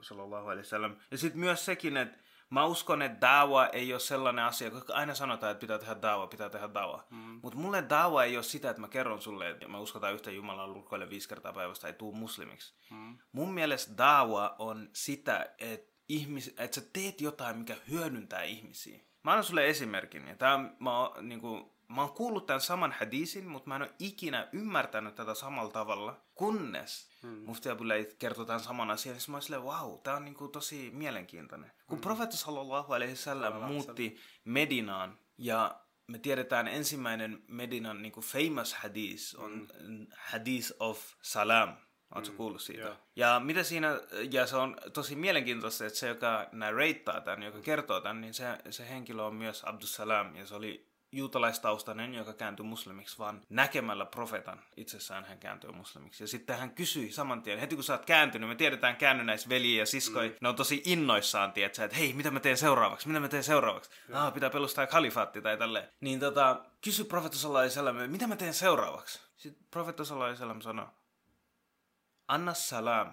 Sallallahu 0.00 0.48
Ja 1.10 1.18
sitten 1.18 1.40
myös 1.40 1.64
sekin, 1.64 1.96
että 1.96 2.18
Mä 2.50 2.64
uskon, 2.64 3.02
että 3.02 3.20
dawa 3.20 3.66
ei 3.66 3.92
ole 3.92 4.00
sellainen 4.00 4.44
asia, 4.44 4.70
koska 4.70 4.94
aina 4.94 5.14
sanotaan, 5.14 5.52
että 5.52 5.60
pitää 5.60 5.78
tehdä 5.78 6.02
dawa, 6.02 6.26
pitää 6.26 6.50
tehdä 6.50 6.74
dawa. 6.74 7.06
Mm. 7.10 7.40
Mutta 7.42 7.58
mulle 7.58 7.84
dawa 7.88 8.24
ei 8.24 8.36
ole 8.36 8.42
sitä, 8.42 8.70
että 8.70 8.80
mä 8.80 8.88
kerron 8.88 9.22
sulle, 9.22 9.50
että 9.50 9.68
mä 9.68 9.78
uskotaan 9.78 10.14
yhtä 10.14 10.30
Jumalaa 10.30 10.68
lukkoille 10.68 11.10
viisi 11.10 11.28
kertaa 11.28 11.52
päivästä, 11.52 11.86
ei 11.86 11.92
tuu 11.92 12.12
muslimiksi. 12.12 12.74
Mm. 12.90 13.18
Mun 13.32 13.52
mielestä 13.52 13.96
dawa 13.98 14.56
on 14.58 14.88
sitä, 14.92 15.54
että, 15.58 15.92
ihmis, 16.08 16.54
että 16.58 16.80
sä 16.80 16.86
teet 16.92 17.20
jotain, 17.20 17.58
mikä 17.58 17.76
hyödyntää 17.90 18.42
ihmisiä. 18.42 19.00
Mä 19.22 19.30
annan 19.30 19.44
sulle 19.44 19.68
esimerkin. 19.68 20.28
Ja 20.28 20.36
tää, 20.36 20.58
mä, 20.78 20.98
oon, 20.98 21.28
niin 21.28 21.40
kuin, 21.40 21.70
mä 21.94 22.00
oon 22.00 22.12
kuullut 22.12 22.46
tämän 22.46 22.60
saman 22.60 22.94
hadisin, 23.00 23.48
mutta 23.48 23.68
mä 23.68 23.76
en 23.76 23.82
ole 23.82 23.94
ikinä 23.98 24.48
ymmärtänyt 24.52 25.14
tätä 25.14 25.34
samalla 25.34 25.70
tavalla, 25.70 26.20
kunnes 26.34 27.10
hmm. 27.22 27.42
Mufti 27.44 27.70
Abu 27.70 27.84
kertoo 28.18 28.44
tämän 28.44 28.60
saman 28.60 28.90
asian, 28.90 29.16
niin 29.16 29.24
mä 29.28 29.36
oon 29.36 29.42
silleen, 29.42 29.62
wow, 29.62 29.98
tää 30.02 30.16
on 30.16 30.24
niinku 30.24 30.48
tosi 30.48 30.90
mielenkiintoinen. 30.94 31.72
Kun 31.86 31.98
hmm. 31.98 32.02
profeetta 32.02 32.36
sallallahu 32.36 32.92
alaihi 32.92 33.16
sallam 33.16 33.54
muutti 33.54 34.16
Medinaan, 34.44 35.18
ja 35.38 35.80
me 36.06 36.18
tiedetään 36.18 36.68
ensimmäinen 36.68 37.42
Medinan 37.48 38.02
niinku 38.02 38.20
famous 38.20 38.74
hadis 38.74 39.34
on 39.34 39.68
hmm. 39.86 40.06
hadis 40.16 40.74
of 40.78 40.98
salam, 41.22 41.76
Oletko 42.14 42.32
mm, 42.32 42.36
kuullut 42.36 42.62
siitä? 42.62 42.82
joo. 42.82 42.96
Ja 43.16 43.40
mitä 43.44 43.62
siinä, 43.62 44.00
ja 44.30 44.46
se 44.46 44.56
on 44.56 44.76
tosi 44.92 45.16
mielenkiintoista, 45.16 45.86
että 45.86 45.98
se, 45.98 46.08
joka 46.08 46.48
narrateaa 46.52 47.20
tämän, 47.20 47.42
joka 47.42 47.60
kertoo 47.60 48.00
tämän, 48.00 48.20
niin 48.20 48.34
se, 48.34 48.44
se 48.70 48.88
henkilö 48.88 49.22
on 49.22 49.34
myös 49.34 49.62
Abdussalam, 49.64 50.36
ja 50.36 50.46
se 50.46 50.54
oli 50.54 50.89
juutalaistaustainen, 51.12 52.14
joka 52.14 52.32
kääntyi 52.32 52.66
muslimiksi, 52.66 53.18
vaan 53.18 53.42
näkemällä 53.48 54.06
profetan 54.06 54.60
itsessään 54.76 55.24
hän 55.24 55.38
kääntyi 55.38 55.72
muslimiksi. 55.72 56.22
Ja 56.24 56.28
sitten 56.28 56.58
hän 56.58 56.74
kysyi 56.74 57.12
saman 57.12 57.42
tien, 57.42 57.58
heti 57.58 57.74
kun 57.74 57.84
sä 57.84 57.92
oot 57.92 58.06
kääntynyt, 58.06 58.48
me 58.48 58.54
tiedetään 58.54 58.96
käännynäisveliä 58.96 59.78
ja 59.78 59.86
siskoi, 59.86 60.28
mm. 60.28 60.34
ne 60.40 60.48
on 60.48 60.56
tosi 60.56 60.82
innoissaan, 60.84 61.52
tietsä, 61.52 61.84
että 61.84 61.96
hei, 61.96 62.12
mitä 62.12 62.30
mä 62.30 62.40
teen 62.40 62.56
seuraavaksi, 62.56 63.08
mitä 63.08 63.20
mä 63.20 63.28
teen 63.28 63.44
seuraavaksi? 63.44 63.90
Ah, 64.12 64.34
pitää 64.34 64.50
pelustaa 64.50 64.86
kalifaatti 64.86 65.42
tai 65.42 65.56
tälleen. 65.56 65.88
Niin 66.00 66.20
tota, 66.20 66.64
kysy 66.80 67.08
sallallahu 67.32 68.08
mitä 68.08 68.26
mä 68.26 68.36
teen 68.36 68.54
seuraavaksi? 68.54 69.20
Sitten 69.36 69.66
sallallahu 70.04 70.62
sanoi, 70.62 70.86
anna 72.28 72.54
salam 72.54 73.12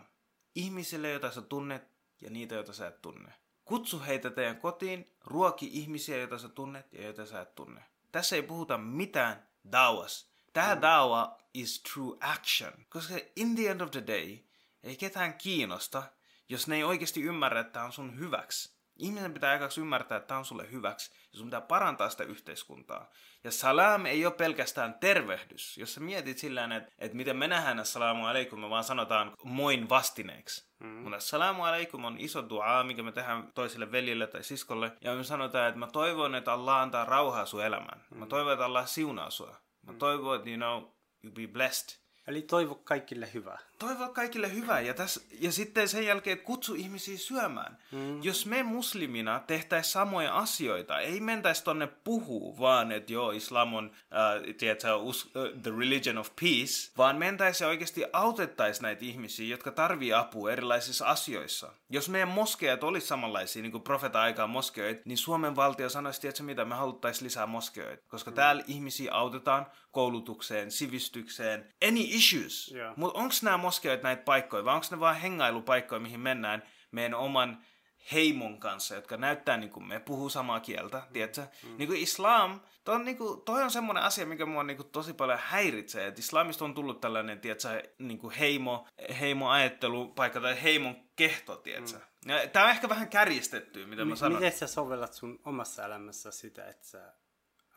ihmisille, 0.55 1.09
joita 1.09 1.31
sä 1.31 1.41
tunnet 1.41 1.87
ja 2.21 2.29
niitä, 2.29 2.55
joita 2.55 2.73
sä 2.73 2.87
et 2.87 3.01
tunne. 3.01 3.33
Kutsu 3.67 4.01
heitä 4.07 4.29
teidän 4.29 4.57
kotiin, 4.57 5.11
ruoki 5.25 5.69
ihmisiä, 5.73 6.17
joita 6.17 6.37
sä 6.37 6.49
tunnet 6.49 6.93
ja 6.93 7.03
joita 7.03 7.25
sä 7.25 7.41
et 7.41 7.55
tunne. 7.55 7.83
Tässä 8.11 8.35
ei 8.35 8.41
puhuta 8.41 8.77
mitään 8.77 9.47
dawas. 9.71 10.31
Tämä 10.53 10.75
mm. 10.75 10.81
dawa 10.81 11.37
is 11.53 11.81
true 11.81 12.17
action. 12.19 12.73
Koska 12.89 13.13
in 13.35 13.55
the 13.55 13.69
end 13.69 13.81
of 13.81 13.91
the 13.91 14.03
day, 14.07 14.37
ei 14.83 14.95
ketään 14.97 15.33
kiinnosta, 15.33 16.03
jos 16.49 16.67
ne 16.67 16.75
ei 16.75 16.83
oikeasti 16.83 17.21
ymmärrä, 17.21 17.59
että 17.59 17.73
tämä 17.73 17.85
on 17.85 17.91
sun 17.91 18.19
hyväksi. 18.19 18.76
Ihmisen 18.99 19.33
pitää 19.33 19.51
aikaksi 19.51 19.81
ymmärtää, 19.81 20.17
että 20.17 20.27
tämä 20.27 20.37
on 20.37 20.45
sulle 20.45 20.71
hyväksi 20.71 21.11
ja 21.31 21.37
sun 21.37 21.47
pitää 21.47 21.61
parantaa 21.61 22.09
sitä 22.09 22.23
yhteiskuntaa. 22.23 23.09
Ja 23.43 23.51
salam 23.51 24.05
ei 24.05 24.25
ole 24.25 24.33
pelkästään 24.33 24.93
tervehdys. 24.99 25.77
Jos 25.77 25.93
sä 25.93 25.99
mietit 25.99 26.37
sillä 26.37 26.75
että, 26.75 26.91
että 26.99 27.17
miten 27.17 27.37
me 27.37 27.47
nähdään 27.47 27.85
salamu 27.85 28.25
alaikum, 28.25 28.59
me 28.59 28.69
vaan 28.69 28.83
sanotaan 28.83 29.33
moin 29.43 29.89
vastineeksi. 29.89 30.67
Mm. 30.79 30.87
Mutta 30.87 31.19
salamu 31.19 31.63
alaikum 31.63 32.05
on 32.05 32.15
iso 32.19 32.49
dua, 32.49 32.83
mikä 32.83 33.03
me 33.03 33.11
tehdään 33.11 33.51
toiselle 33.55 33.91
veljelle 33.91 34.27
tai 34.27 34.43
siskolle. 34.43 34.91
Ja 35.01 35.15
me 35.15 35.23
sanotaan, 35.23 35.67
että 35.67 35.79
mä 35.79 35.87
toivon, 35.87 36.35
että 36.35 36.53
Allah 36.53 36.77
antaa 36.77 37.05
rauhaa 37.05 37.45
sun 37.45 37.65
elämään. 37.65 38.05
Mm. 38.11 38.17
Mä 38.17 38.25
toivon, 38.25 38.53
että 38.53 38.65
Allah 38.65 38.87
siunaa 38.87 39.29
sua. 39.29 39.55
Mä 39.85 39.91
mm. 39.91 39.97
toivon, 39.97 40.35
että 40.35 40.49
you 40.49 40.57
know, 40.57 40.83
you 41.23 41.33
be 41.33 41.47
blessed. 41.47 42.06
Eli 42.27 42.41
toivo 42.41 42.75
kaikille 42.75 43.29
hyvää. 43.33 43.59
Toivo 43.79 44.09
kaikille 44.09 44.53
hyvää 44.53 44.81
ja, 44.81 44.93
täs, 44.93 45.27
ja 45.39 45.51
sitten 45.51 45.87
sen 45.87 46.05
jälkeen 46.05 46.39
kutsu 46.39 46.73
ihmisiä 46.73 47.17
syömään. 47.17 47.77
Mm. 47.91 48.23
Jos 48.23 48.45
me 48.45 48.63
muslimina 48.63 49.39
tehtäisiin 49.39 49.91
samoja 49.91 50.37
asioita, 50.37 50.99
ei 50.99 51.19
mentäisi 51.19 51.63
tonne 51.63 51.87
puhuu, 51.87 52.59
vaan 52.59 52.91
että 52.91 53.13
joo, 53.13 53.31
islam 53.31 53.73
on 53.73 53.85
uh, 53.85 54.55
tiedätkö, 54.55 54.95
us, 54.95 55.25
uh, 55.25 55.61
the 55.61 55.71
religion 55.79 56.17
of 56.17 56.29
peace, 56.41 56.91
vaan 56.97 57.17
mentäisiin 57.17 57.65
ja 57.65 57.69
oikeasti 57.69 58.03
autettaisiin 58.13 58.83
näitä 58.83 59.05
ihmisiä, 59.05 59.47
jotka 59.47 59.71
tarvii 59.71 60.13
apua 60.13 60.51
erilaisissa 60.51 61.05
asioissa. 61.05 61.71
Jos 61.89 62.09
meidän 62.09 62.27
moskeet 62.27 62.83
olisi 62.83 63.07
samanlaisia, 63.07 63.61
niin 63.61 63.71
kuin 63.71 63.83
profeta 63.83 64.21
aikaan 64.21 64.49
moskeoita, 64.49 65.01
niin 65.05 65.17
Suomen 65.17 65.55
valtio 65.55 65.89
sanoisi, 65.89 66.27
että 66.27 66.43
mitä 66.43 66.65
me 66.65 66.75
haluttaisiin 66.75 67.25
lisää 67.25 67.45
moskeoita. 67.45 68.03
Koska 68.07 68.31
mm. 68.31 68.35
täällä 68.35 68.63
ihmisiä 68.67 69.13
autetaan 69.13 69.65
koulutukseen, 69.91 70.71
sivistykseen, 70.71 71.73
any 71.87 72.16
issues. 72.17 72.71
Yeah. 72.75 72.97
Mutta 72.97 73.19
onko 73.19 73.33
nämä 73.41 73.57
moskeoit 73.57 74.03
näitä 74.03 74.23
paikkoja, 74.23 74.65
vai 74.65 74.75
onko 74.75 74.87
ne 74.91 74.99
vain 74.99 75.21
hengailupaikkoja, 75.21 75.99
mihin 75.99 76.19
mennään 76.19 76.63
meidän 76.91 77.13
oman 77.13 77.63
heimon 78.11 78.59
kanssa, 78.59 78.95
jotka 78.95 79.17
näyttää 79.17 79.57
niin 79.57 79.69
kuin 79.69 79.87
me, 79.87 79.99
puhuu 79.99 80.29
samaa 80.29 80.59
kieltä, 80.59 80.97
mm. 80.97 81.13
tiedätkö? 81.13 81.41
Mm. 81.41 81.77
Niin 81.77 81.87
kuin 81.87 81.99
islam, 81.99 82.59
toi 82.83 82.95
on, 82.95 83.05
niin 83.05 83.17
kuin, 83.17 83.41
toi 83.41 83.63
on 83.63 83.71
semmoinen 83.71 84.03
asia, 84.03 84.25
mikä 84.25 84.45
mua 84.45 84.63
niin 84.63 84.77
kuin 84.77 84.89
tosi 84.89 85.13
paljon 85.13 85.39
häiritsee, 85.41 86.07
että 86.07 86.19
islamista 86.19 86.65
on 86.65 86.73
tullut 86.73 87.01
tällainen, 87.01 87.39
tiedätkö, 87.39 87.83
niin 87.99 88.19
kuin 88.19 88.33
heimo, 88.33 88.87
heimoajattelupaikka 89.19 90.41
tai 90.41 90.63
heimon 90.63 90.95
kehto, 91.15 91.55
tiedätkö? 91.55 91.97
Mm. 91.97 92.49
Tämä 92.53 92.65
on 92.65 92.71
ehkä 92.71 92.89
vähän 92.89 93.09
kärjistetty, 93.09 93.85
mitä 93.85 94.05
M- 94.05 94.07
mä 94.07 94.15
sanon. 94.15 94.37
Miten 94.37 94.57
sä 94.57 94.67
sovellat 94.67 95.13
sun 95.13 95.39
omassa 95.45 95.85
elämässä 95.85 96.31
sitä, 96.31 96.67
että 96.67 96.87
sä 96.87 97.13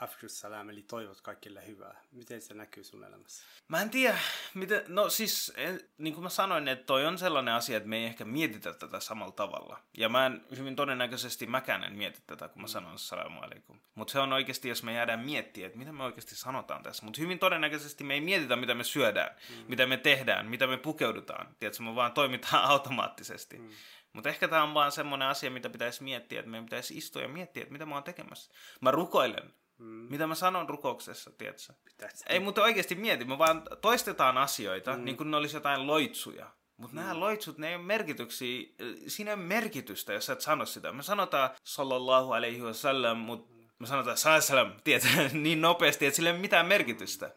Aftersalam, 0.01 0.71
eli 0.71 0.83
toivot 0.83 1.21
kaikille 1.21 1.67
hyvää. 1.67 2.03
Miten 2.13 2.41
se 2.41 2.55
näkyy 2.55 2.85
sun 2.85 3.05
elämässä? 3.05 3.45
Mä 3.69 3.83
en 3.83 3.91
tiedä, 3.91 4.19
miten, 4.55 4.85
no 4.89 5.11
siis, 5.11 5.53
niin 5.99 6.15
kuin 6.15 6.23
mä 6.23 6.29
sanoin, 6.29 6.69
että 6.69 6.85
toi 6.85 7.07
on 7.07 7.19
sellainen 7.19 7.55
asia, 7.55 7.77
että 7.77 7.89
me 7.89 7.97
ei 7.97 8.05
ehkä 8.05 8.25
mietitä 8.25 8.73
tätä 8.73 9.01
samalla 9.01 9.33
tavalla. 9.33 9.81
Ja 9.97 10.09
mä 10.09 10.27
en 10.27 10.45
hyvin 10.57 10.77
todennäköisesti 10.77 11.47
mäkään 11.47 11.85
en 11.85 11.97
mieti 11.97 12.23
tätä, 12.27 12.49
kun 12.49 12.63
mä 12.63 12.67
mm. 12.67 12.71
sanon 12.71 12.99
salamu 12.99 13.41
alaikum. 13.41 13.81
Mutta 13.95 14.13
se 14.13 14.19
on 14.19 14.33
oikeasti, 14.33 14.69
jos 14.69 14.83
me 14.83 14.95
jäädään 14.95 15.21
miettiä, 15.21 15.67
että 15.67 15.79
mitä 15.79 15.93
me 15.93 16.05
oikeasti 16.05 16.35
sanotaan 16.35 16.83
tässä. 16.83 17.05
Mutta 17.05 17.21
hyvin 17.21 17.39
todennäköisesti 17.39 18.05
me 18.05 18.15
ei 18.15 18.21
mietitä, 18.21 18.57
mitä 18.57 18.75
me 18.75 18.85
syödään, 18.85 19.37
mm. 19.51 19.65
mitä 19.69 19.87
me 19.87 19.97
tehdään, 19.97 20.47
mitä 20.47 20.67
me 20.67 20.77
pukeudutaan. 20.77 21.57
Tiedätkö, 21.59 21.83
me 21.83 21.95
vaan 21.95 22.13
toimitaan 22.13 22.65
automaattisesti. 22.73 23.59
Mm. 23.59 23.71
Mutta 24.13 24.29
ehkä 24.29 24.49
tämä 24.49 24.63
on 24.63 24.75
vaan 24.75 24.93
semmoinen 24.93 25.29
asia, 25.29 25.51
mitä 25.51 25.71
pitäisi 25.71 26.03
miettiä, 26.03 26.39
että 26.39 26.51
meidän 26.51 26.65
pitäisi 26.65 26.97
istua 26.97 27.23
ja 27.23 27.29
miettiä, 27.29 27.63
että 27.63 27.73
mitä 27.73 27.87
mä 27.87 27.95
oon 27.95 28.05
tekemässä. 28.05 28.53
Mä 28.81 28.91
rukoilen 28.91 29.55
Mm. 29.81 30.07
Mitä 30.11 30.27
mä 30.27 30.35
sanon 30.35 30.69
rukouksessa, 30.69 31.31
tiedätkö? 31.31 31.73
Pitäisi. 31.85 32.25
Ei, 32.29 32.41
mutta 32.41 32.63
oikeasti 32.63 32.95
mieti, 32.95 33.25
me 33.25 33.39
vaan 33.39 33.63
toistetaan 33.81 34.39
asioita, 34.39 34.97
mm. 34.97 35.05
niin 35.05 35.17
kuin 35.17 35.31
ne 35.31 35.37
olisi 35.37 35.57
jotain 35.57 35.87
loitsuja. 35.87 36.51
Mutta 36.77 36.97
mm. 36.97 37.01
nämä 37.01 37.21
loitsut, 37.21 37.59
ne 37.59 37.69
ei 37.69 37.75
ole 37.75 37.85
merkityksiä, 37.85 38.69
siinä 39.07 39.31
ei 39.31 39.35
ole 39.35 39.43
merkitystä, 39.45 40.13
jos 40.13 40.27
sä 40.27 40.33
et 40.33 40.41
sano 40.41 40.67
sitä. 40.67 40.93
Me 40.93 41.03
sanotaan 41.03 41.51
sallallahu 41.65 42.33
alaihi 42.33 42.63
wasallam, 42.63 43.19
mutta 43.19 43.55
me 43.79 43.87
sanotaan 43.87 44.17
sallam, 44.17 44.73
tiedätkö, 44.85 45.09
niin 45.33 45.61
nopeasti, 45.61 46.07
että 46.07 46.17
sillä 46.17 46.31
ei 46.31 46.35
ole 46.35 46.41
mitään 46.41 46.67
merkitystä. 46.67 47.35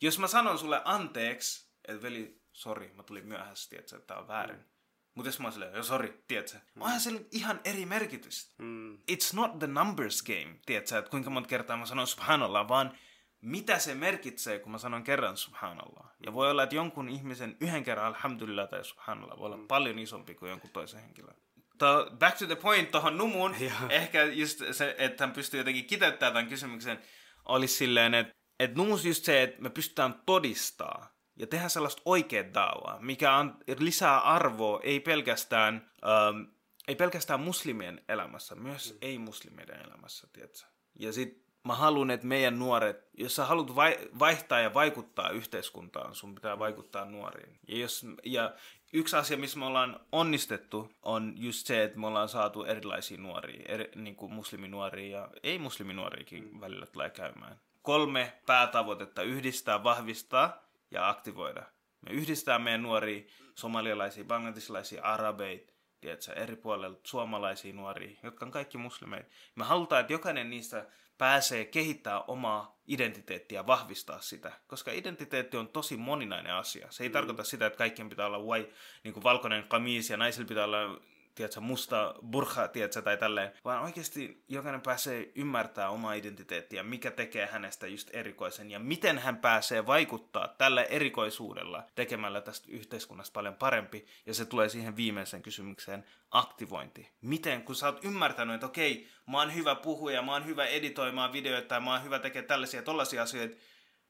Jos 0.00 0.18
mä 0.18 0.26
sanon 0.26 0.58
sulle 0.58 0.82
anteeksi, 0.84 1.70
että 1.88 2.02
veli, 2.02 2.40
sori, 2.52 2.92
mä 2.94 3.02
tulin 3.02 3.26
myöhässä, 3.26 3.76
että 3.78 4.00
tämä 4.00 4.20
on 4.20 4.28
väärin. 4.28 4.56
Mm 4.56 4.75
mutta 5.16 5.28
jos 5.28 5.40
mä 5.40 5.46
oon 5.46 5.52
silleen, 5.52 5.84
sori, 5.84 6.22
tiedätkö? 6.28 6.58
Mm. 6.74 6.82
Onhan 6.82 7.00
sillä 7.00 7.20
ihan 7.32 7.60
eri 7.64 7.86
merkitys. 7.86 8.54
Mm. 8.58 8.94
It's 8.94 9.34
not 9.34 9.58
the 9.58 9.66
numbers 9.66 10.22
game, 10.22 10.60
tiedätkö? 10.66 10.98
Että 10.98 11.10
kuinka 11.10 11.30
monta 11.30 11.48
kertaa 11.48 11.76
mä 11.76 11.86
sanon 11.86 12.06
subhanallah, 12.06 12.68
vaan 12.68 12.98
mitä 13.40 13.78
se 13.78 13.94
merkitsee, 13.94 14.58
kun 14.58 14.72
mä 14.72 14.78
sanon 14.78 15.04
kerran 15.04 15.36
subhanallah. 15.36 16.10
Ja 16.26 16.32
voi 16.32 16.50
olla, 16.50 16.62
että 16.62 16.74
jonkun 16.74 17.08
ihmisen 17.08 17.56
yhden 17.60 17.84
kerran 17.84 18.06
alhamdulillah 18.06 18.68
tai 18.68 18.84
subhanallah 18.84 19.38
voi 19.38 19.46
olla 19.46 19.56
mm. 19.56 19.66
paljon 19.66 19.98
isompi 19.98 20.34
kuin 20.34 20.50
jonkun 20.50 20.70
toisen 20.70 21.00
henkilön. 21.00 21.36
To, 21.78 22.10
back 22.18 22.38
to 22.38 22.46
the 22.46 22.56
point 22.56 22.90
tuohon 22.90 23.18
numuun, 23.18 23.54
ehkä 23.90 24.24
just 24.24 24.62
se, 24.72 24.94
että 24.98 25.26
hän 25.26 25.34
pystyy 25.34 25.60
jotenkin 25.60 25.84
kiteyttämään 25.84 26.32
tämän 26.32 26.48
kysymyksen, 26.48 26.98
olisi 27.44 27.74
silleen, 27.74 28.14
että, 28.14 28.34
että 28.60 28.76
numus 28.76 29.04
just 29.04 29.24
se, 29.24 29.42
että 29.42 29.62
me 29.62 29.70
pystytään 29.70 30.22
todistaa 30.26 31.15
ja 31.36 31.46
tehdä 31.46 31.68
sellaista 31.68 32.02
oikeat 32.04 32.54
daawaa, 32.54 32.98
mikä 33.00 33.36
on, 33.36 33.56
lisää 33.78 34.20
arvoa 34.20 34.80
ei 34.82 35.00
pelkästään, 35.00 35.90
ähm, 36.06 36.42
ei 36.88 36.96
pelkästään 36.96 37.40
muslimien 37.40 38.04
elämässä, 38.08 38.54
myös 38.54 38.92
mm. 38.92 38.98
ei-muslimien 39.02 39.86
elämässä, 39.86 40.28
tiedätkö? 40.32 40.66
Ja 40.98 41.12
sit 41.12 41.46
mä 41.64 41.74
haluan, 41.74 42.10
että 42.10 42.26
meidän 42.26 42.58
nuoret, 42.58 43.08
jos 43.14 43.36
sä 43.36 43.44
haluat 43.44 43.74
vai, 43.74 43.98
vaihtaa 44.18 44.60
ja 44.60 44.74
vaikuttaa 44.74 45.30
yhteiskuntaan, 45.30 46.14
sun 46.14 46.34
pitää 46.34 46.58
vaikuttaa 46.58 47.04
nuoriin. 47.04 47.58
Ja, 47.68 47.78
jos, 47.78 48.06
ja 48.24 48.54
yksi 48.92 49.16
asia, 49.16 49.36
missä 49.36 49.58
me 49.58 49.64
ollaan 49.64 50.00
onnistettu, 50.12 50.92
on 51.02 51.34
just 51.36 51.66
se, 51.66 51.84
että 51.84 51.98
me 51.98 52.06
ollaan 52.06 52.28
saatu 52.28 52.64
erilaisia 52.64 53.18
nuoria, 53.18 53.62
eri, 53.68 53.90
niin 53.94 54.16
kuin 54.16 54.32
musliminuoria 54.32 55.18
ja 55.18 55.28
ei-musliminuoriakin 55.42 56.52
mm. 56.52 56.60
välillä 56.60 56.86
tulee 56.86 57.10
käymään. 57.10 57.60
Kolme 57.82 58.32
päätavoitetta, 58.46 59.22
yhdistää, 59.22 59.84
vahvistaa 59.84 60.65
ja 60.90 61.08
aktivoida. 61.08 61.62
Me 62.00 62.10
yhdistää 62.10 62.58
meidän 62.58 62.82
nuoria 62.82 63.22
somalialaisia, 63.54 64.24
bangladesilaisia, 64.24 65.02
arabeita, 65.02 65.72
tiedätkö, 66.00 66.32
eri 66.32 66.56
puolella 66.56 66.98
suomalaisia 67.04 67.72
nuoria, 67.72 68.18
jotka 68.22 68.46
on 68.46 68.52
kaikki 68.52 68.78
muslimeita. 68.78 69.30
Me 69.54 69.64
halutaan, 69.64 70.00
että 70.00 70.12
jokainen 70.12 70.50
niistä 70.50 70.86
pääsee 71.18 71.64
kehittää 71.64 72.20
omaa 72.20 72.80
identiteettiä 72.86 73.58
ja 73.58 73.66
vahvistaa 73.66 74.20
sitä, 74.20 74.52
koska 74.66 74.92
identiteetti 74.92 75.56
on 75.56 75.68
tosi 75.68 75.96
moninainen 75.96 76.54
asia. 76.54 76.86
Se 76.90 77.02
ei 77.02 77.08
mm. 77.08 77.12
tarkoita 77.12 77.44
sitä, 77.44 77.66
että 77.66 77.78
kaikkien 77.78 78.08
pitää 78.08 78.26
olla 78.26 78.38
white, 78.38 78.72
niin 79.04 79.14
kuin 79.14 79.24
valkoinen 79.24 79.64
kamis 79.68 80.10
ja 80.10 80.16
naisilla 80.16 80.48
pitää 80.48 80.64
olla 80.64 81.00
tiedätkö, 81.36 81.60
musta 81.60 82.14
burha, 82.30 82.68
tiedätkö, 82.68 83.02
tai 83.02 83.16
tälleen, 83.16 83.52
vaan 83.64 83.82
oikeasti 83.82 84.44
jokainen 84.48 84.80
pääsee 84.80 85.32
ymmärtää 85.34 85.90
omaa 85.90 86.12
identiteettiä, 86.12 86.82
mikä 86.82 87.10
tekee 87.10 87.46
hänestä 87.46 87.86
just 87.86 88.10
erikoisen, 88.12 88.70
ja 88.70 88.78
miten 88.78 89.18
hän 89.18 89.36
pääsee 89.36 89.86
vaikuttaa 89.86 90.48
tällä 90.48 90.82
erikoisuudella 90.82 91.82
tekemällä 91.94 92.40
tästä 92.40 92.68
yhteiskunnasta 92.70 93.32
paljon 93.34 93.54
parempi, 93.54 94.06
ja 94.26 94.34
se 94.34 94.44
tulee 94.44 94.68
siihen 94.68 94.96
viimeiseen 94.96 95.42
kysymykseen, 95.42 96.04
aktivointi. 96.30 97.10
Miten, 97.20 97.62
kun 97.62 97.74
sä 97.74 97.86
oot 97.86 98.04
ymmärtänyt, 98.04 98.54
että 98.54 98.66
okei, 98.66 99.08
mä 99.26 99.38
oon 99.38 99.54
hyvä 99.54 99.74
puhuja, 99.74 100.22
mä 100.22 100.32
oon 100.32 100.46
hyvä 100.46 100.66
editoimaan 100.66 101.32
videoita, 101.32 101.80
mä 101.80 101.92
oon 101.92 102.04
hyvä 102.04 102.18
tekemään 102.18 102.48
tällaisia 102.48 102.82
tollaisia 102.82 103.22
asioita, 103.22 103.56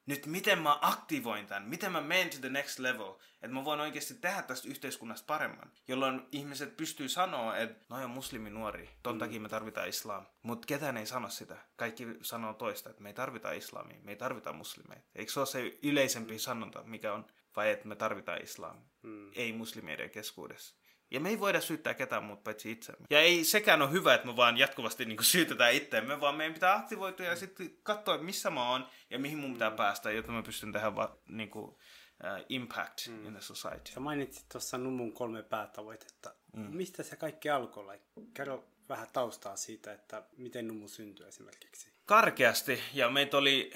nyt 0.06 0.26
miten 0.26 0.62
mä 0.62 0.78
aktivoin 0.80 1.46
tämän, 1.46 1.68
miten 1.68 1.92
mä 1.92 2.00
menen 2.00 2.30
to 2.30 2.36
the 2.40 2.48
next 2.48 2.78
level, 2.78 3.14
että 3.34 3.48
mä 3.48 3.64
voin 3.64 3.80
oikeasti 3.80 4.14
tehdä 4.14 4.42
tästä 4.42 4.68
yhteiskunnasta 4.68 5.26
paremman, 5.26 5.72
jolloin 5.88 6.22
ihmiset 6.32 6.76
pystyy 6.76 7.08
sanoa, 7.08 7.56
että 7.56 7.84
no 7.88 8.04
on 8.04 8.10
muslimi 8.10 8.50
nuori, 8.50 8.90
ton 9.02 9.14
mm. 9.14 9.18
takia 9.18 9.40
me 9.40 9.48
tarvitaan 9.48 9.88
islam. 9.88 10.26
Mutta 10.42 10.66
ketään 10.66 10.96
ei 10.96 11.06
sano 11.06 11.28
sitä. 11.28 11.56
Kaikki 11.76 12.06
sanoo 12.22 12.54
toista, 12.54 12.90
että 12.90 13.02
me 13.02 13.08
ei 13.08 13.14
tarvita 13.14 13.52
islamia, 13.52 13.98
me 14.02 14.12
ei 14.12 14.16
tarvita 14.16 14.52
muslimeita. 14.52 15.06
Eikö 15.14 15.32
se 15.32 15.40
ole 15.40 15.46
se 15.46 15.78
yleisempi 15.82 16.38
sanonta, 16.38 16.82
mikä 16.82 17.12
on 17.12 17.26
vai 17.56 17.70
että 17.70 17.88
me 17.88 17.96
tarvitaan 17.96 18.42
islamia. 18.42 18.88
Mm. 19.02 19.30
Ei 19.34 19.52
muslimien 19.52 20.10
keskuudessa. 20.10 20.76
Ja 21.10 21.20
me 21.20 21.28
ei 21.28 21.40
voida 21.40 21.60
syyttää 21.60 21.94
ketään 21.94 22.24
muuta 22.24 22.42
paitsi 22.42 22.70
itsemme. 22.70 23.06
Ja 23.10 23.20
ei 23.20 23.44
sekään 23.44 23.82
ole 23.82 23.90
hyvä, 23.92 24.14
että 24.14 24.26
me 24.26 24.36
vaan 24.36 24.58
jatkuvasti 24.58 25.04
niin 25.04 25.16
kuin 25.16 25.24
syytetään 25.24 25.74
itseämme, 25.74 26.20
vaan 26.20 26.34
meidän 26.34 26.54
pitää 26.54 26.74
aktivoitua 26.74 27.26
ja 27.26 27.36
sitten 27.36 27.70
katsoa, 27.82 28.18
missä 28.18 28.50
mä 28.50 28.70
oon 28.70 28.86
ja 29.10 29.18
mihin 29.18 29.38
mun 29.38 29.52
pitää 29.52 29.70
päästä, 29.70 30.10
jotta 30.10 30.32
mä 30.32 30.42
pystyn 30.42 30.72
tehdä 30.72 30.94
va, 30.94 31.18
niin 31.28 31.50
kuin, 31.50 31.64
uh, 31.64 32.44
impact 32.48 33.08
mm. 33.08 33.26
in 33.26 33.32
the 33.32 33.40
society. 33.40 33.92
Sä 33.92 34.00
mainitsit 34.00 34.48
tuossa 34.52 34.78
Numun 34.78 35.12
kolme 35.12 35.42
päätavoitetta. 35.42 36.34
Mm. 36.56 36.76
Mistä 36.76 37.02
se 37.02 37.16
kaikki 37.16 37.50
alkoi? 37.50 38.00
Kerro 38.34 38.64
vähän 38.88 39.08
taustaa 39.12 39.56
siitä, 39.56 39.92
että 39.92 40.22
miten 40.36 40.68
Numu 40.68 40.88
syntyi 40.88 41.26
esimerkiksi. 41.26 41.95
Karkeasti, 42.06 42.82
ja 42.94 43.10
meitä 43.10 43.36
oli 43.36 43.72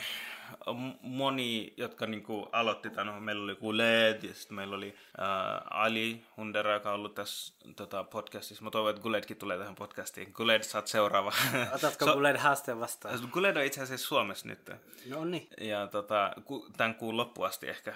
moni, 1.02 1.74
jotka 1.76 2.06
niinku 2.06 2.48
aloitti 2.52 2.90
tämän. 2.90 3.22
Meillä 3.22 3.44
oli 3.44 3.54
Guled 3.54 4.22
ja 4.22 4.34
sitten 4.34 4.54
meillä 4.54 4.76
oli 4.76 4.94
äh, 5.20 5.26
Ali 5.70 6.22
Hundera, 6.36 6.74
joka 6.74 6.88
on 6.88 6.94
ollut 6.94 7.14
tässä 7.14 7.54
tota, 7.76 8.04
podcastissa. 8.04 8.64
Mä 8.64 8.70
toivon, 8.70 8.90
että 8.90 9.02
Guledkin 9.02 9.36
tulee 9.36 9.58
tähän 9.58 9.74
podcastiin. 9.74 10.30
Guled, 10.32 10.62
saat 10.62 10.86
seuraava. 10.86 11.32
Otatko 11.74 12.04
so, 12.06 12.12
Guled 12.12 12.36
haasteen 12.36 12.80
vastaan? 12.80 13.28
Guled 13.32 13.56
on 13.56 13.64
itse 13.64 13.82
asiassa 13.82 14.06
Suomessa 14.06 14.48
nyt. 14.48 14.70
No 15.08 15.24
niin. 15.24 15.48
Ja 15.60 15.86
tota, 15.86 16.32
tämän 16.76 16.94
kuun 16.94 17.16
loppuasti 17.16 17.68
ehkä, 17.68 17.94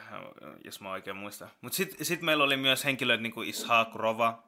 jos 0.64 0.80
mä 0.80 0.90
oikein 0.90 1.16
muistan. 1.16 1.48
Mutta 1.60 1.76
sitten 1.76 2.06
sit 2.06 2.22
meillä 2.22 2.44
oli 2.44 2.56
myös 2.56 2.84
henkilöitä 2.84 3.22
niin 3.22 3.34
kuin 3.34 3.48
Ishaq 3.48 3.94
Rova, 3.94 4.42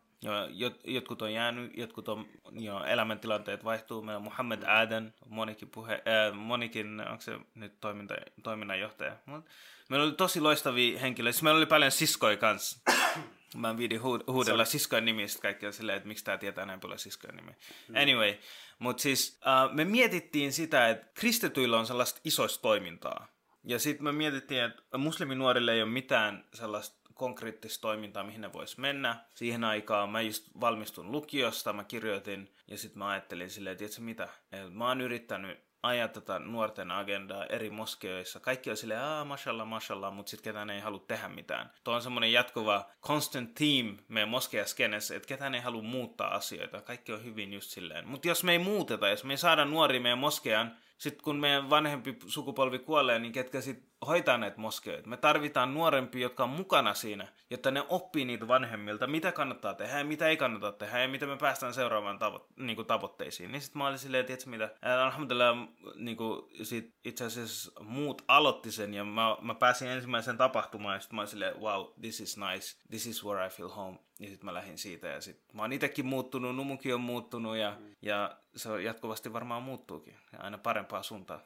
Jot, 0.51 0.81
jotkut 0.85 1.23
on 1.23 1.33
jäänyt, 1.33 1.77
jotkut 1.77 2.09
on, 2.09 2.27
jo, 2.53 2.85
elämäntilanteet 2.85 3.65
vaihtuu. 3.65 4.03
Meillä 4.03 4.17
on 4.17 4.25
Muhammed 4.25 4.63
Aden, 4.63 5.15
monikin, 5.29 5.71
puhe, 5.71 5.95
äh, 5.95 6.35
monikin 6.35 7.01
onko 7.01 7.21
se 7.21 7.39
nyt 7.55 7.81
toiminta, 7.81 8.15
toiminnanjohtaja. 8.43 9.17
Mut 9.27 9.45
meillä 9.89 10.07
oli 10.07 10.13
tosi 10.13 10.41
loistavia 10.41 10.99
henkilöitä. 10.99 11.43
Meillä 11.43 11.59
oli 11.59 11.67
paljon 11.67 11.91
siskoja 11.91 12.37
kanssa. 12.37 12.81
Mä 13.57 13.71
en 13.71 13.77
viidi 13.77 13.97
huudella 14.27 14.65
siskojen 14.65 15.05
nimistä 15.05 15.43
kaikki 15.43 15.67
on 15.67 15.73
silleen, 15.73 15.97
että 15.97 16.09
miksi 16.09 16.25
tää 16.25 16.39
tietää 16.39 16.67
näin 16.67 16.81
paljon 16.81 16.99
siskojen 16.99 17.37
nimiä. 17.37 17.55
Mm. 17.89 17.97
Anyway, 17.97 18.35
mutta 18.79 19.03
siis 19.03 19.41
uh, 19.41 19.75
me 19.75 19.85
mietittiin 19.85 20.53
sitä, 20.53 20.89
että 20.89 21.07
kristityillä 21.15 21.79
on 21.79 21.87
sellaista 21.87 22.21
isoista 22.25 22.63
toimintaa. 22.63 23.27
Ja 23.65 23.79
sitten 23.79 24.05
me 24.05 24.13
mietittiin, 24.13 24.65
että 24.65 24.99
musliminuorille 24.99 25.73
ei 25.73 25.83
ole 25.83 25.91
mitään 25.91 26.45
sellaista 26.55 27.06
konkreettista 27.17 27.83
toimintaa, 27.83 28.25
mihin 28.25 28.41
ne 28.41 28.53
vois 28.53 28.79
mennä. 28.79 29.17
Siihen 29.35 29.65
aikaan 29.65 30.11
mä 30.11 30.21
just 30.21 30.49
valmistun 30.61 31.13
lukiosta, 31.13 31.73
mä 31.73 31.85
kirjoitin 31.85 32.55
ja 32.69 32.79
sitten 32.79 32.99
mä 32.99 33.09
ajattelin 33.09 33.51
silleen, 33.51 33.77
että 33.81 34.01
mitä, 34.01 34.29
Et 34.53 34.75
mä 34.75 34.89
oon 34.89 35.01
yrittänyt 35.01 35.67
ajaa 35.83 36.09
tätä 36.09 36.39
nuorten 36.39 36.91
agendaa 36.91 37.47
eri 37.47 37.71
moskeoissa. 37.71 38.41
Kaikki 38.41 38.71
on 38.71 38.77
silleen, 38.77 39.01
aah, 39.01 39.27
mashallah, 39.27 39.67
mashallah, 39.67 40.15
mutta 40.15 40.31
sitten 40.31 40.45
ketään 40.45 40.71
ei 40.71 40.81
halua 40.81 41.05
tehdä 41.09 41.29
mitään. 41.29 41.71
Tuo 41.85 41.95
on 41.95 42.03
semmoinen 42.03 42.33
jatkuva 42.33 42.91
constant 43.03 43.55
theme 43.55 43.95
meidän 44.09 44.29
moskejaskenessä, 44.29 45.17
että 45.17 45.29
ketään 45.29 45.55
ei 45.55 45.61
halua 45.61 45.83
muuttaa 45.83 46.35
asioita. 46.35 46.81
Kaikki 46.81 47.13
on 47.13 47.25
hyvin 47.25 47.53
just 47.53 47.71
silleen. 47.71 48.09
Mutta 48.09 48.29
jos 48.29 48.45
me 48.45 48.53
ei 48.53 48.59
muuteta, 48.59 49.09
jos 49.09 49.25
me 49.25 49.33
ei 49.33 49.39
saada 49.39 49.65
nuoria 49.65 50.01
meidän 50.01 50.19
moskean, 50.19 50.77
sitten 50.99 51.25
kun 51.25 51.37
meidän 51.37 51.71
vanhempi 51.71 52.17
sukupolvi 52.27 52.79
kuolee, 52.79 53.19
niin 53.19 53.33
ketkä 53.33 53.61
sitten 53.61 53.89
hoitaa 54.07 54.39
näitä 54.39 54.61
moskeoita. 54.61 55.09
Me 55.09 55.17
tarvitaan 55.17 55.75
nuorempia, 55.75 56.23
jotka 56.23 56.45
on 56.45 56.51
mukana 56.51 56.95
siinä, 56.95 57.29
jotta 57.51 57.71
ne 57.71 57.85
oppii 57.89 58.25
niitä 58.25 58.49
vanhemmilta, 58.49 59.07
mitä 59.07 59.33
kannattaa 59.33 59.75
tehdä 59.75 59.99
ja 59.99 60.05
mitä 60.05 60.29
ei 60.29 60.37
kannata 60.37 60.73
tehdä 60.73 61.03
ja 61.03 61.09
miten 61.09 61.29
me 61.29 61.37
päästään 61.37 61.75
seuraavaan 61.75 62.19
tavo- 62.19 62.47
niin 62.57 62.77
kuin 62.77 62.87
tavoitteisiin. 62.87 63.53
Niin 63.53 63.63
sitten 63.63 63.79
mä 63.79 63.87
olin 63.87 63.99
silleen, 63.99 64.27
että 64.29 64.51
mitä, 64.51 64.71
alhamdulillah 64.83 65.69
niin 65.95 66.17
kuin 66.17 66.43
sit 66.63 66.95
itse 67.05 67.25
asiassa 67.25 67.73
muut 67.81 68.23
aloitti 68.29 68.73
sen 68.73 68.95
ja 68.95 69.05
mä, 69.05 69.37
mä 69.43 69.55
pääsin 69.55 69.89
ensimmäiseen 69.89 70.37
tapahtumaan 70.37 70.95
ja 70.95 71.01
sitten 71.01 71.17
mä 71.17 71.21
olin 71.21 71.31
silleen, 71.31 71.61
wow, 71.61 71.87
this 72.01 72.21
is 72.21 72.37
nice, 72.37 72.79
this 72.91 73.07
is 73.07 73.25
where 73.25 73.47
I 73.47 73.51
feel 73.51 73.69
home. 73.69 73.99
Ja 74.21 74.29
sitten 74.29 74.45
mä 74.45 74.55
lähdin 74.55 74.79
siitä 74.79 75.07
ja 75.07 75.21
sitten 75.21 75.57
mä 75.57 75.63
oon 75.63 75.73
itsekin 75.73 76.07
muuttunut, 76.07 76.57
Numukin 76.57 76.95
on 76.95 77.01
muuttunut 77.01 77.57
ja, 77.57 77.77
mm. 77.81 77.97
ja 78.03 78.37
se 78.57 78.83
jatkuvasti 78.83 79.33
varmaan 79.33 79.63
muuttuukin 79.63 80.17
ja 80.33 80.39
aina 80.39 80.59
parempaa 80.59 81.03
suuntaan. 81.03 81.41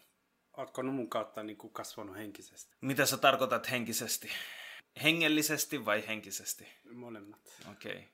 Oletko 0.60 0.82
Numun 0.82 1.08
kautta 1.08 1.42
niin 1.42 1.56
kuin 1.56 1.72
kasvanut 1.72 2.16
henkisesti? 2.16 2.76
Mitä 2.80 3.06
sä 3.06 3.16
tarkoitat 3.16 3.70
henkisesti? 3.70 4.28
Hengellisesti 5.02 5.84
vai 5.84 6.04
henkisesti? 6.06 6.68
Molemmat. 6.92 7.40
Okei. 7.70 7.92
Okay. 7.92 8.04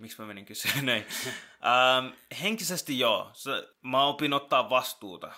Miksi 0.00 0.20
mä 0.20 0.26
menin 0.26 0.44
kysyä 0.44 0.82
näin? 0.82 1.06
ähm, 1.26 2.14
henkisesti 2.42 2.98
joo. 2.98 3.30
Se, 3.32 3.50
mä 3.82 4.04
opin 4.04 4.32
ottaa 4.32 4.70
vastuuta. 4.70 5.32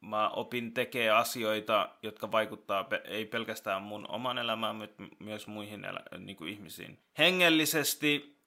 Mä 0.00 0.28
opin 0.28 0.74
tekemään 0.74 1.16
asioita, 1.16 1.96
jotka 2.02 2.32
vaikuttaa 2.32 2.88
ei 3.04 3.26
pelkästään 3.26 3.82
mun 3.82 4.10
oman 4.10 4.38
elämään, 4.38 4.76
mutta 4.76 5.02
myös 5.18 5.46
muihin 5.46 5.84
elä- 5.84 6.18
niin 6.18 6.36
kuin 6.36 6.52
ihmisiin. 6.52 6.98
Hengellisesti, 7.18 8.38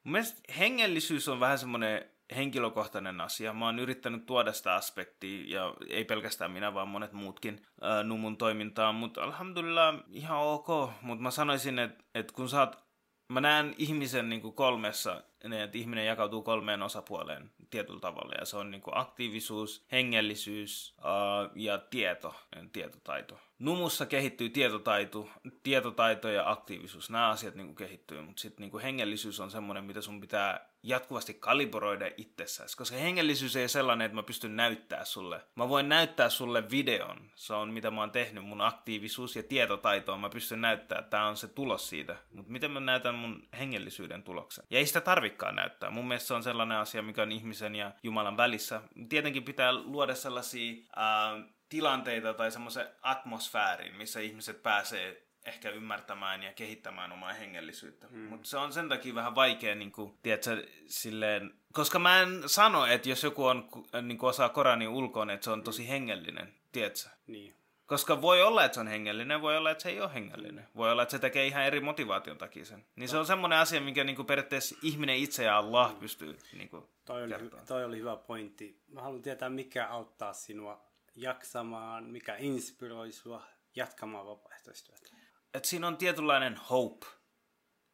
hengellisyys 0.58 1.28
on 1.28 1.40
vähän 1.40 1.60
semmoinen 1.60 2.10
henkilökohtainen 2.36 3.22
asia. 3.22 3.54
Mä 3.54 3.66
oon 3.66 3.80
yrittänyt 3.80 4.26
tuoda 4.26 4.54
sitä 4.54 4.76
aspektia, 4.76 5.44
ja 5.48 5.74
ei 5.90 6.06
pelkästään 6.06 6.52
minä, 6.52 6.74
vaan 6.74 6.88
monet 6.88 7.13
muutkin 7.13 7.66
ää, 7.82 8.04
Numun 8.04 8.38
toimintaan, 8.38 8.96
mutta 8.96 9.24
alhamdulillah 9.24 9.96
ihan 10.10 10.40
ok. 10.40 10.68
Mutta 11.02 11.24
mä 11.24 11.32
sanoisin, 11.32 11.80
että, 11.80 12.04
että 12.16 12.34
kun 12.34 12.50
sä 12.50 12.60
oot, 12.60 12.88
mä 13.30 13.42
näen 13.42 13.76
ihmisen 13.78 14.30
niin 14.30 14.42
kuin 14.42 14.54
kolmessa, 14.54 15.24
että 15.44 15.78
ihminen 15.78 16.06
jakautuu 16.06 16.42
kolmeen 16.42 16.82
osapuoleen 16.82 17.52
tietyllä 17.70 18.00
tavalla, 18.00 18.34
ja 18.40 18.46
se 18.46 18.58
on 18.58 18.72
niin 18.72 18.82
kuin 18.82 18.98
aktiivisuus, 18.98 19.86
hengellisyys 19.92 20.96
ää, 21.04 21.13
ja 21.56 21.78
tieto, 21.78 22.36
tietotaito. 22.74 23.40
Numussa 23.60 24.06
kehittyy 24.06 24.50
tietotaito, 24.50 25.30
tietotaito 25.63 26.30
ja 26.30 26.52
aktiivisuus. 26.52 27.10
Nämä 27.10 27.30
asiat 27.30 27.56
niin 27.56 27.68
kuin 27.68 27.76
kehittyy, 27.76 28.22
mutta 28.22 28.42
sitten 28.42 28.70
niin 28.70 28.82
hengellisyys 28.82 29.40
on 29.40 29.52
semmoinen, 29.52 29.84
mitä 29.84 30.02
sun 30.02 30.22
pitää 30.22 30.70
jatkuvasti 30.89 31.34
kalibroida 31.34 32.12
itsessäsi. 32.17 32.78
Koska 32.78 32.95
hengellisyys 32.97 33.56
ei 33.56 33.62
ole 33.62 33.67
sellainen, 33.67 34.06
että 34.06 34.15
mä 34.15 34.23
pystyn 34.23 34.56
näyttää 34.56 35.06
sulle. 35.06 35.41
Mä 35.56 35.69
voin 35.69 35.89
näyttää 35.89 36.30
sulle 36.30 36.69
videon. 36.69 37.32
Se 37.36 37.54
on 37.54 37.73
mitä 37.73 37.91
mä 37.91 38.02
oon 38.02 38.12
tehnyt. 38.12 38.45
Mun 38.45 38.62
aktiivisuus 38.62 39.36
ja 39.36 39.43
tietotaito 39.43 40.17
Mä 40.17 40.30
pystyn 40.30 40.62
näyttää, 40.62 41.02
tämä 41.02 41.28
on 41.28 41.38
se 41.38 41.47
tulos 41.47 41.89
siitä. 41.89 42.15
Mutta 42.32 42.52
miten 42.52 42.71
mä 42.71 42.80
näytän 42.80 43.15
mun 43.15 43.47
hengellisyyden 43.60 44.23
tuloksen? 44.23 44.63
Ja 44.69 44.78
ei 44.80 44.86
sitä 44.86 45.02
tarvikkaan 45.02 45.56
näyttää. 45.56 45.89
Mun 45.89 46.08
mielestä 46.08 46.28
se 46.28 46.34
on 46.34 46.43
sellainen 46.43 46.78
asia, 46.78 47.02
mikä 47.02 47.21
on 47.21 47.32
ihmisen 47.32 47.76
ja 47.76 47.91
Jumalan 48.04 48.38
välissä. 48.38 48.82
Tietenkin 49.10 49.43
pitää 49.43 49.73
luoda 49.73 50.15
sellaisia... 50.15 50.73
Äh, 50.97 51.43
tilanteita 51.69 52.34
tai 52.34 52.52
semmoisen 52.52 52.88
atmosfäärin, 53.02 53.95
missä 53.95 54.19
ihmiset 54.19 54.63
pääsee 54.63 55.27
ehkä 55.48 55.70
ymmärtämään 55.70 56.44
ja 56.44 56.54
kehittämään 56.54 57.12
omaa 57.12 57.34
hengellisyyttä. 57.34 58.08
Hmm. 58.08 58.20
Mutta 58.20 58.48
se 58.48 58.58
on 58.58 58.74
sen 58.74 58.90
takia 58.90 59.16
vähän 59.16 59.36
vaikea, 59.36 59.76
niin 59.76 59.92
kuin, 59.92 60.18
tiedätkö, 60.24 60.68
silleen, 60.86 61.54
koska 61.74 62.00
mä 62.00 62.22
en 62.22 62.44
sano, 62.46 62.86
että 62.86 63.10
jos 63.10 63.24
joku 63.24 63.46
on, 63.46 63.70
niin 64.02 64.18
kuin 64.18 64.30
osaa 64.30 64.50
Koranin 64.50 64.88
ulkoon, 64.88 65.30
että 65.30 65.46
se 65.46 65.52
on 65.52 65.64
tosi 65.64 65.90
hengellinen, 65.90 66.54
tiedätkö? 66.72 67.10
Niin. 67.28 67.54
Koska 67.86 68.22
voi 68.22 68.42
olla, 68.42 68.66
että 68.66 68.76
se 68.76 68.80
on 68.82 68.88
hengellinen, 68.88 69.42
voi 69.42 69.58
olla, 69.58 69.72
että 69.72 69.82
se 69.82 69.90
ei 69.90 70.02
ole 70.02 70.14
hengellinen. 70.14 70.68
Voi 70.76 70.92
olla, 70.92 71.04
että 71.04 71.12
se 71.12 71.20
tekee 71.20 71.48
ihan 71.48 71.64
eri 71.64 71.80
motivaation 71.80 72.38
takia 72.38 72.66
sen. 72.66 72.86
Niin 72.96 73.10
se 73.10 73.18
on 73.18 73.26
semmoinen 73.26 73.60
asia, 73.60 73.82
mikä 73.82 74.04
niinku 74.04 74.24
periaatteessa 74.24 74.76
ihminen 74.84 75.16
itse 75.16 75.44
ja 75.44 75.58
Allah 75.58 76.00
pystyy 76.00 76.38
niinku 76.54 76.90
toi 77.06 77.24
oli, 77.24 77.34
toi 77.68 77.86
oli 77.86 78.00
hyvä 78.00 78.16
pointti. 78.16 78.82
Mä 78.88 79.02
haluan 79.02 79.22
tietää, 79.22 79.50
mikä 79.50 79.88
auttaa 79.88 80.34
sinua 80.34 80.82
jaksamaan, 81.16 82.04
mikä 82.04 82.36
inspiroi 82.36 83.12
sinua 83.12 83.44
jatkamaan 83.76 84.26
vapaaehtoistyötä? 84.26 85.16
Et 85.58 85.65
siinä 85.65 85.88
on 85.88 85.98
tietynlainen 85.98 86.58
hope. 86.70 87.06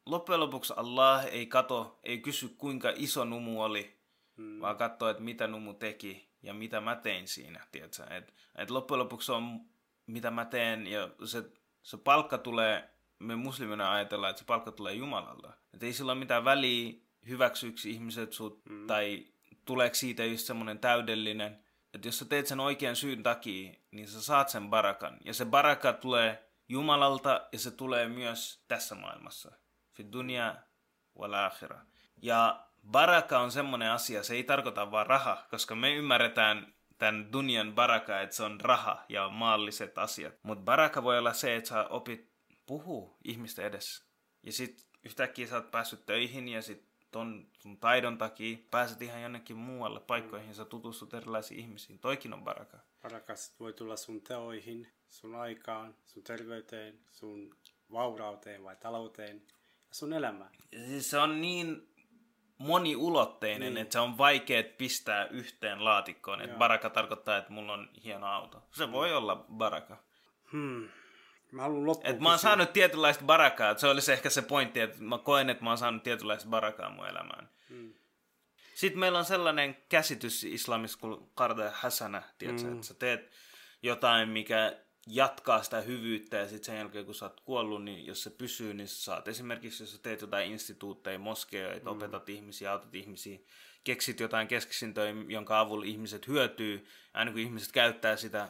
Loppujen 0.06 0.40
lopuksi 0.40 0.74
Allah 0.78 1.26
ei 1.26 1.46
kato, 1.46 2.00
ei 2.04 2.18
kysy 2.18 2.50
kuinka 2.58 2.94
iso 2.96 3.26
numu 3.26 3.62
oli, 3.62 4.00
hmm. 4.38 4.62
vaan 4.62 4.78
katsoo, 4.78 5.10
että 5.10 5.24
mitä 5.24 5.48
numu 5.48 5.74
teki 5.74 6.30
ja 6.42 6.54
mitä 6.54 6.82
mä 6.82 6.96
tein 6.96 7.28
siinä. 7.28 7.68
Et, 8.10 8.34
et 8.56 8.70
loppujen 8.70 9.00
lopuksi 9.00 9.32
on 9.32 9.62
mitä 10.08 10.32
mä 10.32 10.46
teen 10.46 10.88
ja 10.88 11.10
se, 11.26 11.44
se 11.82 11.98
palkka 11.98 12.38
tulee, 12.38 12.90
me 13.20 13.36
muslimina 13.36 13.92
ajatellaan, 13.92 14.30
että 14.30 14.40
se 14.40 14.46
palkka 14.46 14.72
tulee 14.72 14.94
Jumalalta. 14.94 15.54
Että 15.74 15.86
ei 15.86 15.94
sillä 15.94 16.12
ole 16.12 16.20
mitään 16.20 16.46
väliä, 16.46 16.94
hyväksyksi 17.28 17.92
ihmiset 17.92 18.34
sut 18.34 18.62
hmm. 18.70 18.88
tai 18.88 19.28
tuleeko 19.66 19.96
siitä 19.96 20.26
just 20.26 20.46
semmoinen 20.46 20.80
täydellinen 20.80 21.64
että 21.94 22.08
jos 22.08 22.20
sä 22.20 22.26
teet 22.26 22.48
sen 22.48 22.60
oikean 22.60 22.96
syyn 22.96 23.24
takia, 23.24 23.74
niin 23.92 24.08
sä 24.08 24.22
saat 24.22 24.50
sen 24.50 24.70
barakan. 24.70 25.18
Ja 25.26 25.34
se 25.34 25.46
baraka 25.46 25.94
tulee 25.94 26.53
Jumalalta 26.70 27.48
ja 27.52 27.60
se 27.60 27.72
tulee 27.72 28.08
myös 28.08 28.64
tässä 28.68 28.96
maailmassa. 28.96 29.52
Fi 29.92 30.12
dunia 30.12 30.56
wal 31.20 31.34
akhira. 31.34 31.82
Ja 32.22 32.68
baraka 32.92 33.40
on 33.40 33.52
semmoinen 33.52 33.92
asia, 33.92 34.24
se 34.24 34.34
ei 34.34 34.44
tarkoita 34.44 34.92
vaan 34.92 35.08
raha, 35.08 35.46
koska 35.50 35.76
me 35.76 35.94
ymmärretään 35.96 36.74
tämän 36.98 37.34
dunian 37.34 37.76
baraka, 37.76 38.22
että 38.22 38.36
se 38.36 38.44
on 38.44 38.62
raha 38.62 39.06
ja 39.10 39.30
maalliset 39.30 39.98
asiat. 39.98 40.34
Mutta 40.44 40.64
baraka 40.64 41.04
voi 41.04 41.18
olla 41.18 41.34
se, 41.34 41.56
että 41.56 41.70
sä 41.70 41.88
opit 41.88 42.32
puhua 42.66 43.18
ihmisten 43.24 43.66
edessä. 43.66 44.06
Ja 44.44 44.52
sitten 44.52 44.86
yhtäkkiä 45.04 45.48
sä 45.48 45.56
oot 45.56 45.72
päässyt 45.72 46.06
töihin 46.06 46.48
ja 46.48 46.62
sitten 46.62 46.93
ton 47.14 47.48
sun 47.60 47.78
taidon 47.78 48.18
takia 48.18 48.58
pääset 48.72 49.02
ihan 49.02 49.22
jonnekin 49.22 49.58
muualle 49.58 50.00
paikkoihin, 50.00 50.48
mm. 50.48 50.54
sä 50.54 50.66
tutustut 50.66 51.14
erilaisiin 51.14 51.60
ihmisiin. 51.60 52.00
Toikin 52.00 52.34
on 52.34 52.44
baraka. 52.44 52.78
Barakas 53.02 53.56
voi 53.60 53.74
tulla 53.74 53.96
sun 53.96 54.22
teoihin, 54.22 54.88
sun 55.10 55.36
aikaan, 55.36 55.96
sun 56.06 56.24
terveyteen, 56.24 57.00
sun 57.12 57.56
vaurauteen 57.92 58.64
vai 58.64 58.76
talouteen 58.76 59.42
ja 59.90 59.96
sun 59.96 60.14
elämään. 60.14 60.52
Siis 60.88 61.10
se 61.10 61.18
on 61.18 61.42
niin 61.42 61.94
moniulotteinen, 62.58 63.74
niin. 63.74 63.82
että 63.82 63.94
se 63.94 64.00
on 64.00 64.18
vaikea 64.18 64.64
pistää 64.78 65.26
yhteen 65.26 65.86
laatikkoon. 65.86 66.42
Että 66.42 66.58
baraka 66.58 66.90
tarkoittaa, 66.90 67.38
että 67.38 67.54
mulla 67.54 67.74
on 67.74 67.90
hieno 68.04 68.28
auto. 68.28 68.64
Se 68.72 68.92
voi 68.92 69.14
olla 69.14 69.36
baraka. 69.36 69.98
Hmm. 70.52 70.90
Mä 71.54 71.62
haluan 71.62 71.86
loppuun 71.86 72.16
Et 72.16 72.20
mä 72.20 72.30
oon 72.30 72.40
saanut 72.40 72.74
tietynlaista 72.74 73.24
barakaa. 73.24 73.78
Se 73.78 73.88
olisi 73.88 74.12
ehkä 74.12 74.30
se 74.30 74.42
pointti, 74.42 74.80
että 74.80 75.04
mä 75.04 75.18
koen, 75.18 75.50
että 75.50 75.64
mä 75.64 75.70
oon 75.70 75.78
saanut 75.78 76.04
tietynlaista 76.04 76.50
barakaa 76.50 76.90
mun 76.90 77.08
elämään. 77.08 77.50
Hmm. 77.70 77.94
Sitten 78.76 79.00
meillä 79.00 79.20
on 79.20 79.26
sellainen 79.26 79.78
käsitys 79.90 80.44
islamissa 80.44 81.00
kuin 81.00 81.30
karda 81.36 81.72
hasana, 81.74 82.22
tiedätkö, 82.38 82.68
hmm. 82.68 82.74
että 82.74 82.88
sä 82.88 82.94
teet 82.94 83.32
jotain, 83.82 84.30
mikä 84.30 84.78
jatkaa 85.08 85.64
sitä 85.64 85.82
hyvyyttä 85.82 86.38
ja 86.38 86.48
sitten 86.48 86.66
sen 86.66 86.78
jälkeen 86.78 87.06
kun 87.06 87.16
sä 87.16 87.26
oot 87.26 87.42
kuollut, 87.42 87.84
niin 87.84 88.06
jos 88.06 88.24
se 88.24 88.30
pysyy, 88.30 88.74
niin 88.74 88.88
sä 88.88 89.04
saat 89.04 89.28
esimerkiksi, 89.28 89.84
jos 89.84 89.92
sä 89.92 90.02
teet 90.02 90.22
jotain 90.22 90.52
instituutteja, 90.52 91.20
moskeja, 91.20 91.80
mm. 91.80 91.88
opetat 91.88 92.30
ihmisiä, 92.30 92.72
autat 92.72 92.96
ihmisiä, 92.96 93.40
keksit 93.84 94.20
jotain 94.20 94.48
kesksintöä, 94.48 95.14
jonka 95.28 95.60
avulla 95.60 95.86
ihmiset 95.86 96.28
hyötyy, 96.28 96.88
aina 97.14 97.32
kun 97.32 97.40
ihmiset 97.40 97.72
käyttää 97.72 98.16
sitä, 98.16 98.50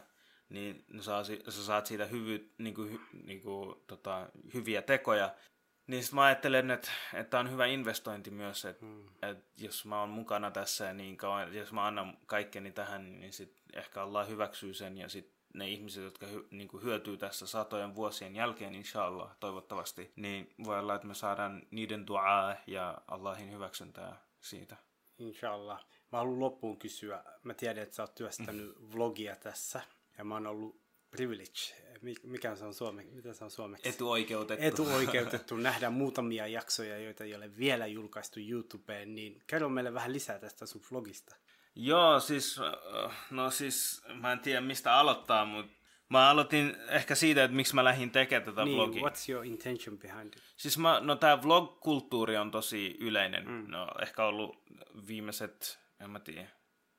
niin 0.54 0.86
saa, 1.00 1.24
sä 1.24 1.66
saat 1.66 1.86
siitä 1.86 2.06
hyvy, 2.06 2.54
niin 2.58 2.76
kuin, 2.76 3.02
niin 3.24 3.42
kuin, 3.42 3.76
tota, 3.88 4.30
hyviä 4.54 4.82
tekoja. 4.82 5.36
Niin 5.88 6.04
sitten 6.04 6.16
mä 6.16 6.24
ajattelen, 6.24 6.72
että, 6.72 6.92
että 7.14 7.40
on 7.40 7.52
hyvä 7.52 7.66
investointi 7.66 8.32
myös, 8.32 8.66
että, 8.66 8.86
mm. 8.86 9.08
että 9.22 9.64
jos 9.64 9.86
mä 9.86 10.00
oon 10.00 10.10
mukana 10.10 10.52
tässä 10.52 10.86
ja 10.86 10.94
niin 10.94 11.18
kauan, 11.18 11.56
jos 11.56 11.74
mä 11.74 11.88
annan 11.88 12.18
kaikkeni 12.26 12.72
tähän, 12.72 13.20
niin 13.20 13.34
sitten 13.34 13.64
ehkä 13.74 14.02
Allah 14.02 14.28
hyväksyy 14.28 14.74
sen 14.74 14.98
ja 14.98 15.10
sitten 15.10 15.34
ne 15.54 15.70
ihmiset, 15.70 16.04
jotka 16.04 16.26
hy, 16.26 16.48
niin 16.52 16.68
kuin 16.68 16.84
hyötyy 16.84 17.18
tässä 17.18 17.48
satojen 17.48 17.96
vuosien 17.96 18.36
jälkeen, 18.36 18.76
inshallah, 18.76 19.38
toivottavasti, 19.40 20.14
niin 20.16 20.54
voi 20.64 20.80
olla, 20.80 20.96
että 20.96 21.08
me 21.08 21.14
saadaan 21.14 21.62
niiden 21.72 22.08
duaa 22.08 22.56
ja 22.68 22.98
Allahin 23.08 23.52
hyväksyntää 23.52 24.22
siitä. 24.42 24.76
Inshallah. 25.18 25.86
Mä 26.12 26.18
haluan 26.18 26.40
loppuun 26.40 26.80
kysyä. 26.80 27.24
Mä 27.44 27.54
tiedän, 27.54 27.84
että 27.84 27.96
sä 27.96 28.04
oot 28.04 28.16
työstänyt 28.16 28.76
vlogia 28.96 29.36
tässä 29.36 29.82
ja 30.18 30.24
mä 30.24 30.34
oon 30.34 30.48
ollut 30.48 30.82
privilege. 31.12 31.84
Mikä 32.24 32.56
se 32.56 32.66
on 32.66 32.74
suome, 32.74 33.04
mitä 33.04 33.34
se 33.34 33.44
on 33.44 33.52
suomeksi? 33.52 33.90
Etuoikeutettu. 33.90 34.66
Etuoikeutettu 34.66 35.58
nähdä 35.58 35.90
muutamia 35.90 36.48
jaksoja, 36.48 37.00
joita 37.00 37.24
ei 37.24 37.36
ole 37.36 37.58
vielä 37.58 37.88
julkaistu 37.88 38.40
YouTubeen, 38.40 39.16
niin 39.16 39.42
kerro 39.48 39.70
meille 39.70 39.94
vähän 39.94 40.14
lisää 40.14 40.40
tästä 40.40 40.66
sun 40.66 40.82
vlogista. 40.92 41.36
Joo, 41.76 42.20
siis, 42.20 42.60
no 43.32 43.50
siis, 43.50 44.02
mä 44.22 44.32
en 44.32 44.40
tiedä 44.40 44.62
mistä 44.62 44.96
aloittaa, 44.96 45.46
mutta 45.46 45.74
mä 46.10 46.30
aloitin 46.30 46.76
ehkä 46.90 47.16
siitä, 47.16 47.44
että 47.44 47.56
miksi 47.56 47.76
mä 47.76 47.84
lähdin 47.84 48.12
tekemään 48.12 48.46
tätä 48.46 48.66
niin, 48.66 48.78
vlogia. 48.78 49.02
what's 49.02 49.32
your 49.32 49.46
intention 49.46 50.00
behind 50.00 50.34
it? 50.34 50.44
Siis 50.58 50.78
mä, 50.78 51.00
no 51.00 51.16
tää 51.16 51.42
vlog-kulttuuri 51.42 52.38
on 52.38 52.52
tosi 52.52 52.98
yleinen. 53.00 53.48
Mm. 53.48 53.66
No 53.68 53.88
ehkä 54.02 54.26
ollut 54.26 54.64
viimeiset, 55.08 55.80
en 56.00 56.10
mä 56.10 56.20
tiedä, 56.20 56.50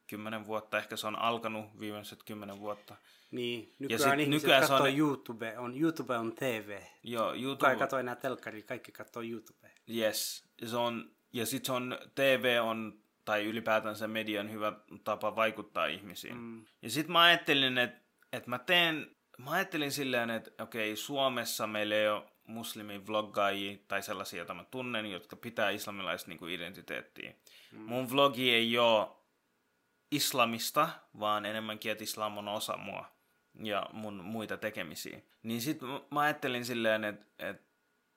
kymmenen 0.06 0.46
vuotta. 0.46 0.78
Ehkä 0.78 0.96
se 0.96 1.06
on 1.06 1.18
alkanut 1.18 1.80
viimeiset 1.80 2.22
kymmenen 2.22 2.60
vuotta. 2.60 2.96
Niin, 3.30 3.72
nykyään 3.78 4.00
ja 4.00 4.10
sit, 4.10 4.20
ihmiset 4.20 4.42
nykyään 4.42 4.60
katsoo 4.60 4.86
on... 4.86 4.98
YouTube, 4.98 5.58
on, 5.58 5.80
YouTube 5.80 6.16
on 6.16 6.32
TV. 6.32 6.80
Joo, 7.02 7.34
YouTube... 7.34 7.54
Kuka 7.54 7.70
ei 7.70 7.76
katso 7.76 7.98
enää 7.98 8.16
telkkaria, 8.16 8.62
kaikki 8.62 8.92
katsoo 8.92 9.22
YouTube. 9.22 9.70
Yes, 9.94 10.44
se 10.64 10.76
on, 10.76 11.10
ja 11.32 11.46
sitten 11.46 11.66
se 11.66 11.72
on, 11.72 11.98
TV 12.14 12.58
on 12.62 12.98
tai 13.24 13.44
ylipäätään 13.44 13.96
se 13.96 14.06
median 14.06 14.50
hyvä 14.50 14.72
tapa 15.04 15.36
vaikuttaa 15.36 15.86
ihmisiin. 15.86 16.36
Mm. 16.36 16.64
Ja 16.82 16.90
sitten 16.90 17.12
mä 17.12 17.22
ajattelin, 17.22 17.78
että, 17.78 18.00
että 18.32 18.50
mä 18.50 18.58
teen, 18.58 19.16
mä 19.38 19.50
ajattelin 19.50 19.92
silleen, 19.92 20.30
että 20.30 20.64
okei, 20.64 20.96
Suomessa 20.96 21.66
meillä 21.66 21.94
ei 21.94 22.08
ole 22.08 22.22
muslimi-vloggaajia 22.46 23.78
tai 23.88 24.02
sellaisia, 24.02 24.38
joita 24.38 24.54
mä 24.54 24.64
tunnen, 24.70 25.06
jotka 25.06 25.36
pitää 25.36 25.70
islamilaista 25.70 26.30
niin 26.30 26.48
identiteettiä. 26.48 27.34
Mm. 27.72 27.80
Mun 27.80 28.10
vlogi 28.10 28.50
ei 28.50 28.78
ole 28.78 29.08
islamista, 30.16 30.88
vaan 31.20 31.46
enemmänkin, 31.46 31.92
että 31.92 32.04
islam 32.04 32.38
on 32.38 32.48
osa 32.48 32.76
mua 32.76 33.06
ja 33.62 33.86
mun 33.92 34.14
muita 34.14 34.56
tekemisiä. 34.56 35.20
Niin 35.42 35.60
sitten 35.60 35.88
mä 36.10 36.20
ajattelin 36.20 36.64
silleen, 36.64 37.04
että, 37.04 37.26
että 37.38 37.62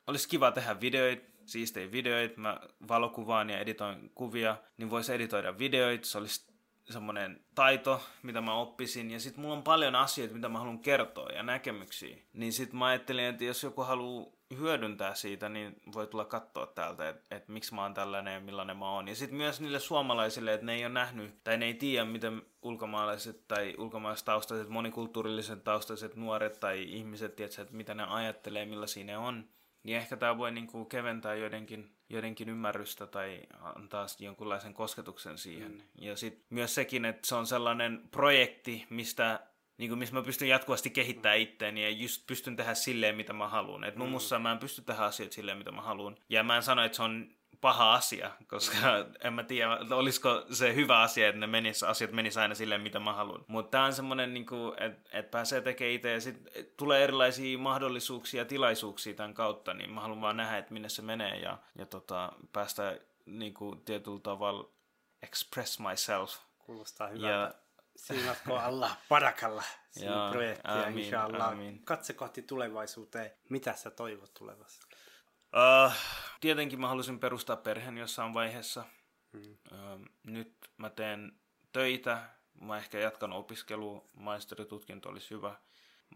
olisi 0.07 0.29
kiva 0.29 0.51
tehdä 0.51 0.81
videoita, 0.81 1.25
siistejä 1.45 1.91
videoita, 1.91 2.41
mä 2.41 2.59
valokuvaan 2.87 3.49
ja 3.49 3.59
editoin 3.59 4.11
kuvia, 4.15 4.57
niin 4.77 4.89
voisi 4.89 5.13
editoida 5.13 5.59
videoita, 5.59 6.07
se 6.07 6.17
olisi 6.17 6.47
semmoinen 6.89 7.45
taito, 7.55 8.01
mitä 8.23 8.41
mä 8.41 8.53
oppisin, 8.53 9.11
ja 9.11 9.19
sitten 9.19 9.41
mulla 9.41 9.55
on 9.55 9.63
paljon 9.63 9.95
asioita, 9.95 10.35
mitä 10.35 10.49
mä 10.49 10.59
haluan 10.59 10.79
kertoa 10.79 11.29
ja 11.29 11.43
näkemyksiä. 11.43 12.17
Niin 12.33 12.53
sitten 12.53 12.79
mä 12.79 12.85
ajattelin, 12.85 13.25
että 13.25 13.43
jos 13.43 13.63
joku 13.63 13.81
haluaa 13.81 14.36
hyödyntää 14.57 15.15
siitä, 15.15 15.49
niin 15.49 15.75
voi 15.93 16.07
tulla 16.07 16.25
katsoa 16.25 16.67
täältä, 16.67 17.09
että 17.09 17.35
et 17.35 17.47
miksi 17.47 17.75
mä 17.75 17.81
oon 17.81 17.93
tällainen 17.93 18.33
ja 18.33 18.39
millainen 18.39 18.77
mä 18.77 18.91
oon. 18.91 19.07
Ja 19.07 19.15
sitten 19.15 19.37
myös 19.37 19.61
niille 19.61 19.79
suomalaisille, 19.79 20.53
että 20.53 20.65
ne 20.65 20.73
ei 20.73 20.85
ole 20.85 20.93
nähnyt 20.93 21.43
tai 21.43 21.57
ne 21.57 21.65
ei 21.65 21.73
tiedä, 21.73 22.05
miten 22.05 22.41
ulkomaalaiset 22.61 23.47
tai 23.47 23.75
ulkomaalaistaustaiset, 23.77 24.69
monikulttuurilliset 24.69 25.63
taustaiset 25.63 26.15
nuoret 26.15 26.59
tai 26.59 26.83
ihmiset, 26.83 27.35
tiedätkö, 27.35 27.61
että 27.61 27.75
mitä 27.75 27.93
ne 27.93 28.03
ajattelee, 28.03 28.65
millaisia 28.65 29.03
ne 29.03 29.17
on 29.17 29.49
niin 29.87 29.97
ehkä 29.97 30.17
tämä 30.17 30.37
voi 30.37 30.51
niin 30.51 30.67
kuin 30.67 30.85
keventää 30.85 31.35
joidenkin, 31.35 31.91
joidenkin 32.09 32.49
ymmärrystä 32.49 33.07
tai 33.07 33.41
antaa 33.59 34.05
jonkunlaisen 34.19 34.73
kosketuksen 34.73 35.37
siihen. 35.37 35.71
Mm. 35.71 35.81
Ja 35.95 36.15
sitten 36.15 36.45
myös 36.49 36.75
sekin, 36.75 37.05
että 37.05 37.27
se 37.27 37.35
on 37.35 37.47
sellainen 37.47 38.01
projekti, 38.11 38.85
mistä 38.89 39.39
niin 39.77 39.89
kuin, 39.89 39.99
missä 39.99 40.15
mä 40.15 40.21
pystyn 40.21 40.47
jatkuvasti 40.47 40.89
kehittämään 40.89 41.39
itteeni 41.39 41.83
ja 41.83 41.89
just 41.89 42.27
pystyn 42.27 42.55
tehdä 42.55 42.73
silleen, 42.73 43.15
mitä 43.15 43.33
mä 43.33 43.47
haluan. 43.47 43.83
Et 43.83 43.95
mun 43.95 44.09
mm. 44.09 44.41
mä 44.41 44.51
en 44.51 44.57
pysty 44.57 44.81
tehdä 44.81 45.03
asioita 45.03 45.35
silleen, 45.35 45.57
mitä 45.57 45.71
mä 45.71 45.81
haluan. 45.81 46.15
Ja 46.29 46.43
mä 46.43 46.55
en 46.55 46.63
sano, 46.63 46.83
että 46.83 46.95
se 46.95 47.03
on 47.03 47.37
paha 47.61 47.93
asia, 47.93 48.31
koska 48.47 48.77
en 49.23 49.33
mä 49.33 49.43
tiedä, 49.43 49.77
olisiko 49.91 50.45
se 50.51 50.75
hyvä 50.75 51.01
asia, 51.01 51.27
että 51.27 51.39
ne 51.39 51.47
menis, 51.47 51.83
asiat 51.83 52.11
menis 52.11 52.37
aina 52.37 52.55
silleen, 52.55 52.81
mitä 52.81 52.99
mä 52.99 53.13
haluan. 53.13 53.45
Mutta 53.47 53.71
tää 53.71 53.83
on 53.83 53.93
semmonen, 53.93 54.33
niin 54.33 54.45
että 54.77 55.17
et 55.19 55.31
pääsee 55.31 55.61
tekemään 55.61 55.95
itse 55.95 56.11
ja 56.11 56.21
sitten 56.21 56.65
tulee 56.77 57.03
erilaisia 57.03 57.57
mahdollisuuksia 57.57 58.41
ja 58.41 58.45
tilaisuuksia 58.45 59.13
tämän 59.13 59.33
kautta, 59.33 59.73
niin 59.73 59.91
mä 59.91 60.01
haluan 60.01 60.21
vaan 60.21 60.37
nähdä, 60.37 60.57
että 60.57 60.73
minne 60.73 60.89
se 60.89 61.01
menee 61.01 61.39
ja, 61.39 61.57
ja 61.75 61.85
tota, 61.85 62.31
päästä 62.53 62.99
niin 63.25 63.53
kuin, 63.53 63.81
tietyllä 63.81 64.19
tavalla 64.19 64.69
express 65.23 65.79
myself. 65.79 66.35
Kuulostaa 66.59 67.07
hyvältä. 67.07 67.27
Ja, 67.27 67.53
Siinatko 67.97 68.55
Allah 68.57 68.97
parakalla 69.09 69.63
sinun 69.91 70.31
projektia, 70.31 70.87
inshallah. 70.87 71.53
Katse 71.83 72.13
kohti 72.13 72.41
tulevaisuuteen. 72.41 73.31
Mitä 73.49 73.75
sä 73.75 73.91
toivot 73.91 74.33
tulevassa? 74.33 74.87
Uh, 75.87 75.93
tietenkin 76.39 76.81
mä 76.81 76.87
halusin 76.87 77.19
perustaa 77.19 77.55
perheen 77.55 77.97
jossain 77.97 78.33
vaiheessa. 78.33 78.85
Mm. 79.33 79.41
Uh, 79.71 80.05
nyt 80.23 80.55
mä 80.77 80.89
teen 80.89 81.39
töitä. 81.71 82.29
Mä 82.61 82.77
ehkä 82.77 82.99
jatkan 82.99 83.33
opiskelua. 83.33 84.09
Maisteritutkinto 84.13 85.09
olisi 85.09 85.29
hyvä. 85.29 85.55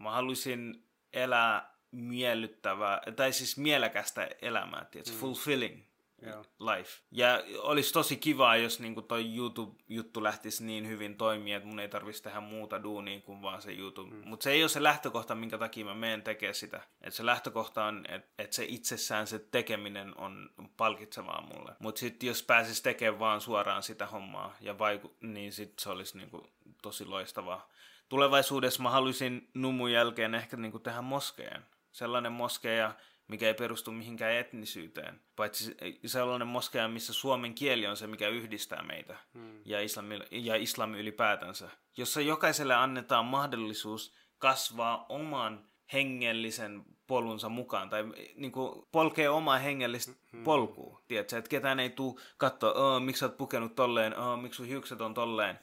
Mä 0.00 0.10
haluaisin 0.10 0.88
elää 1.12 1.72
miellyttävää, 1.90 3.00
tai 3.16 3.32
siis 3.32 3.56
mielekästä 3.56 4.28
elämää, 4.42 4.84
tietysti, 4.84 5.16
mm. 5.16 5.20
fulfilling 5.20 5.84
yeah. 6.26 6.44
life. 6.58 7.02
Ja 7.10 7.42
olisi 7.58 7.92
tosi 7.92 8.16
kiva, 8.16 8.56
jos 8.56 8.80
niinku 8.80 9.02
toi 9.02 9.36
YouTube-juttu 9.36 10.22
lähtisi 10.22 10.64
niin 10.64 10.88
hyvin 10.88 11.16
toimia, 11.16 11.56
että 11.56 11.68
mun 11.68 11.80
ei 11.80 11.88
tarvitsisi 11.88 12.22
tehdä 12.22 12.40
muuta 12.40 12.82
duunia 12.82 13.20
kuin 13.20 13.42
vaan 13.42 13.62
se 13.62 13.72
YouTube. 13.72 14.14
Mm. 14.14 14.28
Mutta 14.28 14.44
se 14.44 14.50
ei 14.50 14.62
ole 14.62 14.68
se 14.68 14.82
lähtökohta, 14.82 15.34
minkä 15.34 15.58
takia 15.58 15.84
mä 15.84 15.94
menen 15.94 16.22
tekemään 16.22 16.54
sitä. 16.54 16.80
Et 17.00 17.14
se 17.14 17.26
lähtökohta 17.26 17.84
on, 17.84 18.04
että 18.08 18.28
et 18.38 18.52
se 18.52 18.64
itsessään 18.64 19.26
se 19.26 19.38
tekeminen 19.38 20.18
on 20.18 20.50
palkitsevaa 20.76 21.40
mulle. 21.40 21.72
Mutta 21.78 21.98
sitten 21.98 22.26
jos 22.26 22.42
pääsis 22.42 22.82
tekemään 22.82 23.18
vaan 23.18 23.40
suoraan 23.40 23.82
sitä 23.82 24.06
hommaa, 24.06 24.56
ja 24.60 24.72
vaiku- 24.72 25.16
niin 25.20 25.52
sitten 25.52 25.82
se 25.82 25.90
olisi 25.90 26.18
niinku 26.18 26.50
tosi 26.82 27.04
loistavaa. 27.04 27.68
Tulevaisuudessa 28.08 28.82
mä 28.82 28.90
haluaisin 28.90 29.50
numun 29.54 29.92
jälkeen 29.92 30.34
ehkä 30.34 30.56
niinku 30.56 30.78
tehdä 30.78 31.02
moskeen. 31.02 31.66
Sellainen 31.92 32.32
moskeja, 32.32 32.94
mikä 33.28 33.46
ei 33.46 33.54
perustu 33.54 33.92
mihinkään 33.92 34.36
etnisyyteen. 34.36 35.20
Paitsi 35.36 35.76
sellainen 36.06 36.48
moskea, 36.48 36.88
missä 36.88 37.12
suomen 37.12 37.54
kieli 37.54 37.86
on 37.86 37.96
se, 37.96 38.06
mikä 38.06 38.28
yhdistää 38.28 38.82
meitä 38.82 39.16
hmm. 39.34 39.60
ja, 39.64 39.80
islami, 39.80 40.18
ja 40.30 40.56
islami 40.56 40.98
ylipäätänsä. 40.98 41.70
Jossa 41.96 42.20
jokaiselle 42.20 42.74
annetaan 42.74 43.24
mahdollisuus 43.24 44.14
kasvaa 44.38 45.06
oman 45.08 45.64
hengellisen 45.92 46.84
polunsa 47.06 47.48
mukaan, 47.48 47.90
tai 47.90 48.04
niin 48.36 48.52
kuin, 48.52 48.86
polkee 48.92 49.28
omaa 49.28 49.58
hengellistä 49.58 50.12
hmm. 50.32 50.44
polkua. 50.44 51.02
Tiedätkö, 51.08 51.38
että 51.38 51.48
ketään 51.48 51.80
ei 51.80 51.90
tule 51.90 52.20
katsoa, 52.36 53.00
miksi 53.00 53.20
sä 53.20 53.26
oot 53.26 53.36
pukenut 53.36 53.74
tolleen, 53.74 54.14
miksi 54.42 54.56
sun 54.56 54.66
hiukset 54.66 55.00
on 55.00 55.14
tolleen. 55.14 55.58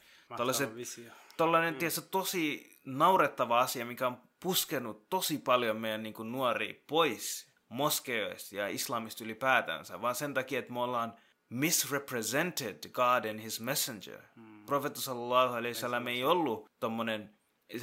Tollainen, 1.36 1.74
hmm. 1.74 1.78
tiedätkö, 1.78 2.00
tosi 2.00 2.70
naurettava 2.84 3.60
asia, 3.60 3.86
mikä 3.86 4.06
on 4.06 4.18
puskenut 4.40 5.08
tosi 5.08 5.38
paljon 5.38 5.76
meidän 5.76 6.02
niin 6.02 6.14
kuin, 6.14 6.32
nuoria 6.32 6.74
pois 6.86 7.49
moskeoista 7.70 8.56
ja 8.56 8.68
islamista 8.68 9.24
ylipäätänsä, 9.24 10.02
vaan 10.02 10.14
sen 10.14 10.34
takia, 10.34 10.58
että 10.58 10.72
me 10.72 10.80
ollaan 10.80 11.14
misrepresented 11.48 12.88
God 12.92 13.24
and 13.24 13.40
his 13.40 13.60
messenger. 13.60 14.20
Mm. 14.36 14.66
Profeetta 14.66 15.00
sallallahu 15.00 15.54
alaihi 15.54 15.74
wasallam 15.74 16.06
ei 16.06 16.24
ollut 16.24 16.70
tommonen, 16.80 17.34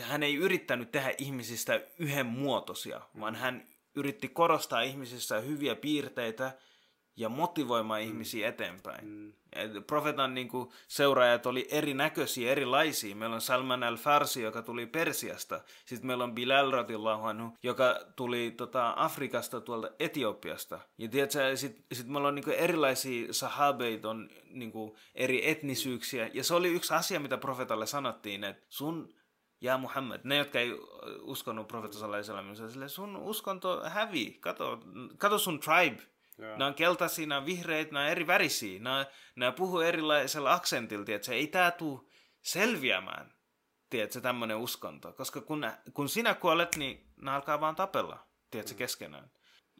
hän 0.01 0.23
ei 0.23 0.35
yrittänyt 0.35 0.91
tehdä 0.91 1.13
ihmisistä 1.17 1.81
yhden 1.99 2.25
muotoisia, 2.25 3.01
mm. 3.13 3.21
vaan 3.21 3.35
hän 3.35 3.67
yritti 3.95 4.27
korostaa 4.27 4.81
ihmisissä 4.81 5.39
hyviä 5.39 5.75
piirteitä 5.75 6.51
ja 7.17 7.29
motivoimaan 7.29 8.01
mm. 8.01 8.07
ihmisiä 8.07 8.49
eteenpäin. 8.49 9.07
Mm. 9.07 9.33
profetan 9.87 10.33
niin 10.33 10.47
kuin, 10.47 10.69
seuraajat 10.87 11.45
oli 11.45 11.67
erinäköisiä, 11.71 12.51
erilaisia. 12.51 13.15
Meillä 13.15 13.35
on 13.35 13.41
Salman 13.41 13.83
al-Farsi, 13.83 14.41
joka 14.41 14.61
tuli 14.61 14.85
Persiasta. 14.85 15.61
Sitten 15.85 16.07
meillä 16.07 16.23
on 16.23 16.35
Bilal 16.35 16.71
radillahu 16.71 17.27
joka 17.63 17.99
tuli 18.15 18.53
tota, 18.57 18.93
Afrikasta 18.97 19.61
tuolta 19.61 19.89
Etiopiasta. 19.99 20.79
Ja 20.97 21.09
sitten 21.55 21.85
sit 21.91 22.07
meillä 22.07 22.27
on 22.27 22.35
niin 22.35 22.45
kuin, 22.45 22.55
erilaisia 22.55 23.33
sahabeita, 23.33 24.09
on 24.09 24.29
niin 24.49 24.71
kuin, 24.71 24.95
eri 25.15 25.49
etnisyyksiä. 25.49 26.29
Ja 26.33 26.43
se 26.43 26.53
oli 26.53 26.67
yksi 26.67 26.93
asia, 26.93 27.19
mitä 27.19 27.37
profetalle 27.37 27.85
sanottiin, 27.85 28.43
että 28.43 28.65
sun 28.69 29.17
ja 29.61 29.77
Muhammed, 29.77 30.21
ne 30.23 30.37
jotka 30.37 30.59
ei 30.59 30.71
uskonut 31.21 31.67
profeetta 31.67 31.97
sallallahu 31.97 32.89
sun 32.89 33.15
uskonto 33.15 33.81
hävii, 33.89 34.37
kato, 34.39 34.79
kato 35.17 35.37
sun 35.37 35.59
tribe, 35.59 36.01
Joo. 36.37 36.57
Nämä 36.57 36.67
on 36.67 36.73
keltaisia, 36.73 37.27
nämä 37.27 37.39
on 37.39 37.45
vihreitä, 37.45 37.91
nämä 37.91 38.05
on 38.05 38.11
eri 38.11 38.27
värisiä. 38.27 38.79
Nämä, 38.79 39.05
nämä 39.35 39.51
puhuu 39.51 39.79
erilaisella 39.79 40.53
aksentilla, 40.53 41.05
että 41.07 41.31
ei 41.31 41.47
tämä 41.47 41.71
tule 41.71 41.99
selviämään, 42.41 43.33
tiedätkö, 43.89 44.21
tämmöinen 44.21 44.57
uskonto. 44.57 45.13
Koska 45.13 45.41
kun, 45.41 45.71
kun 45.93 46.09
sinä 46.09 46.33
kuolet, 46.33 46.75
niin 46.75 47.13
nämä 47.21 47.35
alkaa 47.35 47.59
vaan 47.59 47.75
tapella, 47.75 48.27
tiedätkö, 48.51 48.73
mm. 48.73 48.77
keskenään. 48.77 49.31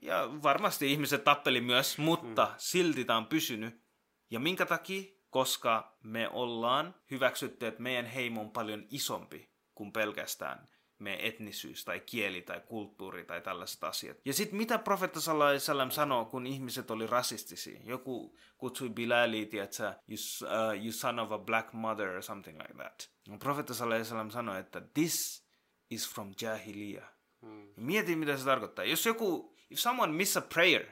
Ja 0.02 0.30
varmasti 0.44 0.92
ihmiset 0.92 1.24
tappeli 1.24 1.62
myös, 1.62 1.98
mutta 1.98 2.46
mm. 2.46 2.54
silti 2.58 3.06
tämä 3.06 3.18
on 3.18 3.28
pysynyt. 3.28 3.84
Ja 4.30 4.40
minkä 4.40 4.66
takia? 4.66 5.18
Koska 5.30 5.98
me 6.04 6.30
ollaan 6.30 6.96
hyväksytty, 7.12 7.68
että 7.68 7.82
meidän 7.82 8.06
heimo 8.06 8.42
on 8.42 8.52
paljon 8.52 8.86
isompi 8.90 9.52
kuin 9.76 9.94
pelkästään 9.94 10.68
meidän 11.00 11.26
etnisyys 11.26 11.86
tai 11.86 12.00
kieli 12.00 12.42
tai 12.42 12.62
kulttuuri 12.66 13.26
tai 13.26 13.42
tällaiset 13.42 13.84
asiat. 13.84 14.18
Ja 14.26 14.34
sitten 14.34 14.58
mitä 14.58 14.80
profetta 14.80 15.22
sallallahu 15.22 15.92
sanoo, 15.92 16.26
kun 16.26 16.48
ihmiset 16.48 16.92
oli 16.92 17.08
rasistisia? 17.08 17.80
Joku 17.84 18.38
kutsui 18.58 18.90
Bilali, 18.90 19.46
tiedätkö, 19.46 19.84
you, 19.84 20.18
uh, 20.42 20.84
you 20.84 20.92
son 20.92 21.20
of 21.20 21.32
a 21.32 21.38
black 21.38 21.74
mother 21.74 22.16
or 22.16 22.24
something 22.24 22.60
like 22.62 22.74
that. 22.74 23.10
Profetta 23.40 23.74
sallallahu 23.74 24.32
sanoi, 24.32 24.60
että 24.60 24.82
this 24.94 25.48
is 25.90 26.14
from 26.14 26.34
jahiliya. 26.42 27.08
Hmm. 27.42 27.68
Mieti, 27.76 28.16
mitä 28.16 28.38
se 28.38 28.46
tarkoittaa. 28.46 28.86
Jos 28.86 29.06
joku, 29.06 29.56
if 29.70 29.80
someone 29.80 30.14
miss 30.14 30.38
a 30.38 30.42
prayer, 30.42 30.86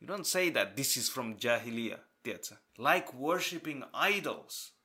you 0.00 0.16
don't 0.16 0.24
say 0.24 0.50
that 0.50 0.74
this 0.74 0.96
is 0.96 1.12
from 1.14 1.36
jahiliya, 1.44 1.98
tiedätkö? 2.22 2.56
Like 2.78 3.12
worshipping 3.18 3.84
idols 4.08 4.76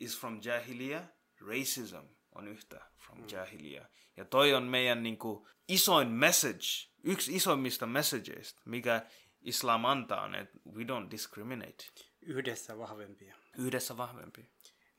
is 0.00 0.20
from 0.20 0.40
jahiliya, 0.44 1.02
racism 1.40 2.06
on 2.34 2.48
yhtä 2.48 2.93
from 3.06 3.18
mm. 3.18 3.26
jahiliya. 3.32 3.88
Ja 4.16 4.24
toi 4.24 4.54
on 4.54 4.62
meidän 4.62 5.02
niin 5.02 5.18
kuin, 5.18 5.46
isoin 5.68 6.08
message, 6.08 6.66
yksi 7.04 7.36
isoimmista 7.36 7.86
messageista, 7.86 8.60
mikä 8.64 9.06
islam 9.42 9.84
antaa, 9.84 10.22
on, 10.22 10.34
että 10.34 10.58
we 10.72 10.82
don't 10.84 11.10
discriminate. 11.10 11.84
Yhdessä 12.22 12.78
vahvempia. 12.78 13.36
Yhdessä 13.58 13.96
vahvempia. 13.96 14.44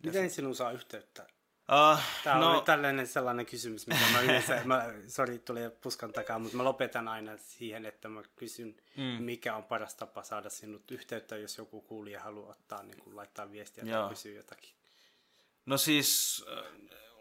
Miten 0.05 0.29
sinun 0.29 0.55
saa 0.55 0.71
yhteyttä? 0.71 1.27
Uh, 1.71 1.99
Tämä 2.23 2.39
no, 2.39 2.51
oli 2.51 2.61
tällainen 2.61 3.07
sellainen 3.07 3.45
kysymys, 3.45 3.87
mitä 3.87 4.01
mä 4.11 4.21
yleensä, 4.21 4.61
mä, 4.65 4.93
sorry, 5.07 5.39
tuli 5.39 5.59
puskan 5.81 6.13
takaa, 6.13 6.39
mutta 6.39 6.57
mä 6.57 6.63
lopetan 6.63 7.07
aina 7.07 7.37
siihen, 7.37 7.85
että 7.85 8.09
mä 8.09 8.23
kysyn, 8.35 8.75
mm. 8.97 9.23
mikä 9.23 9.55
on 9.55 9.63
paras 9.63 9.95
tapa 9.95 10.23
saada 10.23 10.49
sinut 10.49 10.91
yhteyttä, 10.91 11.37
jos 11.37 11.57
joku 11.57 11.81
kuulija 11.81 12.21
haluaa 12.21 12.51
ottaa, 12.51 12.83
niin 12.83 12.99
kuin 12.99 13.15
laittaa 13.15 13.51
viestiä 13.51 13.85
tai 13.85 14.09
kysyä 14.09 14.35
jotakin. 14.35 14.75
No 15.65 15.77
siis 15.77 16.45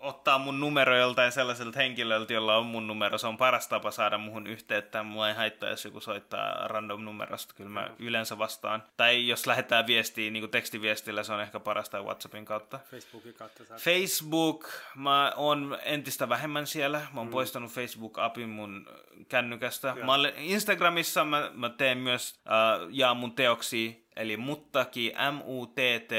ottaa 0.05 0.38
mun 0.38 0.61
numero 0.61 0.97
joltain 0.97 1.33
sellaiselta 1.33 1.79
henkilöltä, 1.79 2.33
jolla 2.33 2.57
on 2.57 2.67
mun 2.67 2.87
numero. 2.87 3.19
Se 3.19 3.27
on 3.27 3.37
paras 3.37 3.69
tapa 3.69 3.90
saada 3.90 4.19
muhun 4.19 4.47
yhteyttä. 4.47 5.03
Mua 5.03 5.29
ei 5.29 5.35
haittaa, 5.35 5.71
jos 5.71 5.85
joku 5.85 6.01
soittaa 6.01 6.69
random 6.69 7.05
numerosta. 7.05 7.55
Kyllä 7.55 7.71
mä 7.71 7.90
yleensä 7.99 8.38
vastaan. 8.38 8.83
Tai 8.97 9.29
jos 9.29 9.47
lähetään 9.47 9.87
viestiä 9.87 10.31
niin 10.31 10.51
tekstiviestillä, 10.51 11.23
se 11.23 11.33
on 11.33 11.40
ehkä 11.40 11.61
paras 11.61 11.90
tai 11.90 12.03
Whatsappin 12.03 12.45
kautta. 12.45 12.81
Facebookin 12.90 13.35
kautta 13.35 13.64
saat. 13.64 13.81
Facebook, 13.81 14.69
mä 14.95 15.33
oon 15.37 15.79
entistä 15.83 16.29
vähemmän 16.29 16.67
siellä. 16.67 16.99
Mä 16.99 17.21
oon 17.21 17.27
mm. 17.27 17.33
poistanut 17.33 17.71
Facebook-apin 17.71 18.49
mun 18.49 18.87
kännykästä. 19.29 19.95
Mä 19.95 20.14
olen, 20.14 20.33
Instagramissa 20.37 21.25
mä, 21.25 21.51
mä 21.55 21.69
teen 21.69 21.99
myös, 21.99 22.40
äh, 22.47 22.88
jaa 22.90 23.14
mun 23.14 23.33
teoksia, 23.33 23.93
eli 24.17 24.37
muttaki, 24.37 25.12
M-U-T-T, 25.33 26.12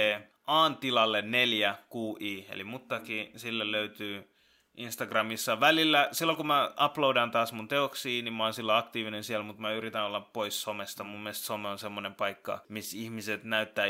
Aan 0.48 0.78
tilalle 0.78 1.22
4 1.22 1.76
QI, 1.96 2.46
eli 2.50 2.64
muttakin 2.64 3.32
sille 3.36 3.72
löytyy 3.72 4.32
Instagramissa. 4.78 5.60
Välillä, 5.60 6.10
silloin 6.12 6.38
kun 6.38 6.48
mä 6.48 6.72
uploadan 6.86 7.32
taas 7.32 7.54
mun 7.54 7.68
teoksia, 7.68 8.24
niin 8.24 8.34
mä 8.34 8.44
oon 8.44 8.54
sillä 8.54 8.78
aktiivinen 8.78 9.24
siellä, 9.24 9.46
mutta 9.46 9.62
mä 9.62 9.72
yritän 9.72 10.04
olla 10.04 10.22
pois 10.22 10.62
somesta. 10.62 11.04
Mun 11.04 11.20
mielestä 11.20 11.46
some 11.46 11.68
on 11.68 11.80
semmoinen 11.80 12.16
paikka, 12.16 12.62
missä 12.70 12.98
ihmiset 12.98 13.44
näyttää 13.44 13.86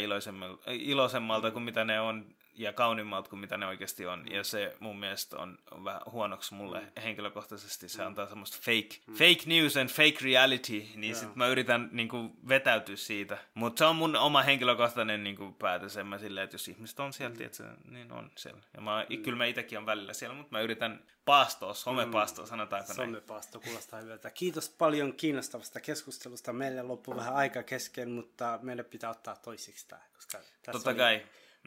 iloisemmalta 0.67 1.51
kuin 1.51 1.63
mitä 1.63 1.83
ne 1.83 1.99
on 1.99 2.35
ja 2.55 2.73
kauniimmalta 2.73 3.29
kuin 3.29 3.39
mitä 3.39 3.57
ne 3.57 3.67
oikeasti 3.67 4.05
on. 4.05 4.31
Ja 4.31 4.43
se 4.43 4.75
mun 4.79 4.99
mielestä 4.99 5.37
on 5.37 5.57
vähän 5.83 6.01
huonoksi 6.11 6.53
mulle 6.53 6.79
mm. 6.79 7.01
henkilökohtaisesti. 7.01 7.89
Se 7.89 8.03
antaa 8.03 8.27
semmoista 8.27 8.57
fake, 8.57 9.01
mm. 9.07 9.13
fake 9.13 9.41
news 9.45 9.77
and 9.77 9.89
fake 9.89 10.17
reality, 10.21 10.71
niin 10.71 11.03
yeah. 11.03 11.19
sit 11.19 11.35
mä 11.35 11.47
yritän 11.47 11.89
niin 11.91 12.07
kuin, 12.07 12.33
vetäytyä 12.47 12.95
siitä. 12.95 13.37
Mutta 13.53 13.79
se 13.79 13.85
on 13.85 13.95
mun 13.95 14.15
oma 14.15 14.41
henkilökohtainen 14.41 15.23
niin 15.23 15.35
kuin, 15.35 15.53
päätös. 15.53 15.97
En 15.97 16.07
mä 16.07 16.17
silleen, 16.17 16.43
että 16.43 16.53
jos 16.53 16.67
ihmiset 16.67 16.99
on 16.99 17.13
siellä, 17.13 17.33
mm. 17.33 17.37
tiedätkö, 17.37 17.63
niin 17.91 18.11
on 18.11 18.31
siellä. 18.35 18.61
Ja 18.73 18.81
mä, 18.81 19.05
mm. 19.09 19.23
kyllä 19.23 19.37
mä 19.37 19.45
itsekin 19.45 19.77
on 19.77 19.85
välillä 19.85 20.13
siellä, 20.13 20.35
mutta 20.35 20.51
mä 20.51 20.61
yritän 20.61 21.03
paastoa, 21.25 21.73
somepaastoa, 21.73 22.45
mm. 22.45 22.49
sanotaanko 22.49 22.93
näin. 22.97 23.09
Somepaasto 23.09 23.59
kuulostaa 23.59 24.01
hyvältä. 24.01 24.29
Kiitos 24.29 24.69
paljon 24.69 25.13
kiinnostavasta 25.13 25.79
keskustelusta. 25.79 26.53
Meille 26.53 26.81
loppui 26.81 27.15
vähän 27.15 27.35
aika 27.35 27.63
kesken, 27.63 28.11
mutta 28.11 28.59
meille 28.61 28.83
pitää 28.83 29.09
ottaa 29.09 29.35
toisiksi 29.35 29.87
tämä. 29.87 30.01
Koska 30.15 30.37
tässä 30.37 30.71
Totta 30.71 30.89
oli... 30.89 30.97
kai 30.97 31.25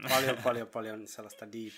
paljon, 0.09 0.37
paljon, 0.45 0.69
paljon 0.69 1.09
sellaista 1.09 1.53
deep, 1.53 1.75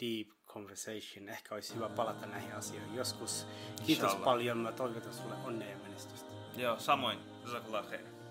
deep 0.00 0.28
conversation. 0.46 1.28
Ehkä 1.28 1.54
olisi 1.54 1.74
hyvä 1.74 1.88
palata 1.88 2.26
näihin 2.26 2.52
asioihin 2.52 2.94
joskus. 2.94 3.46
Kiitos 3.76 3.88
Inshallah. 3.88 4.24
paljon. 4.24 4.58
Mä 4.58 4.72
toivotan 4.72 5.14
sulle 5.14 5.34
onnea 5.44 5.70
ja 5.70 5.76
menestystä. 5.76 6.32
Joo, 6.56 6.78
samoin. 6.78 7.18
Jazakallah 7.42 7.86
khair. 7.86 8.21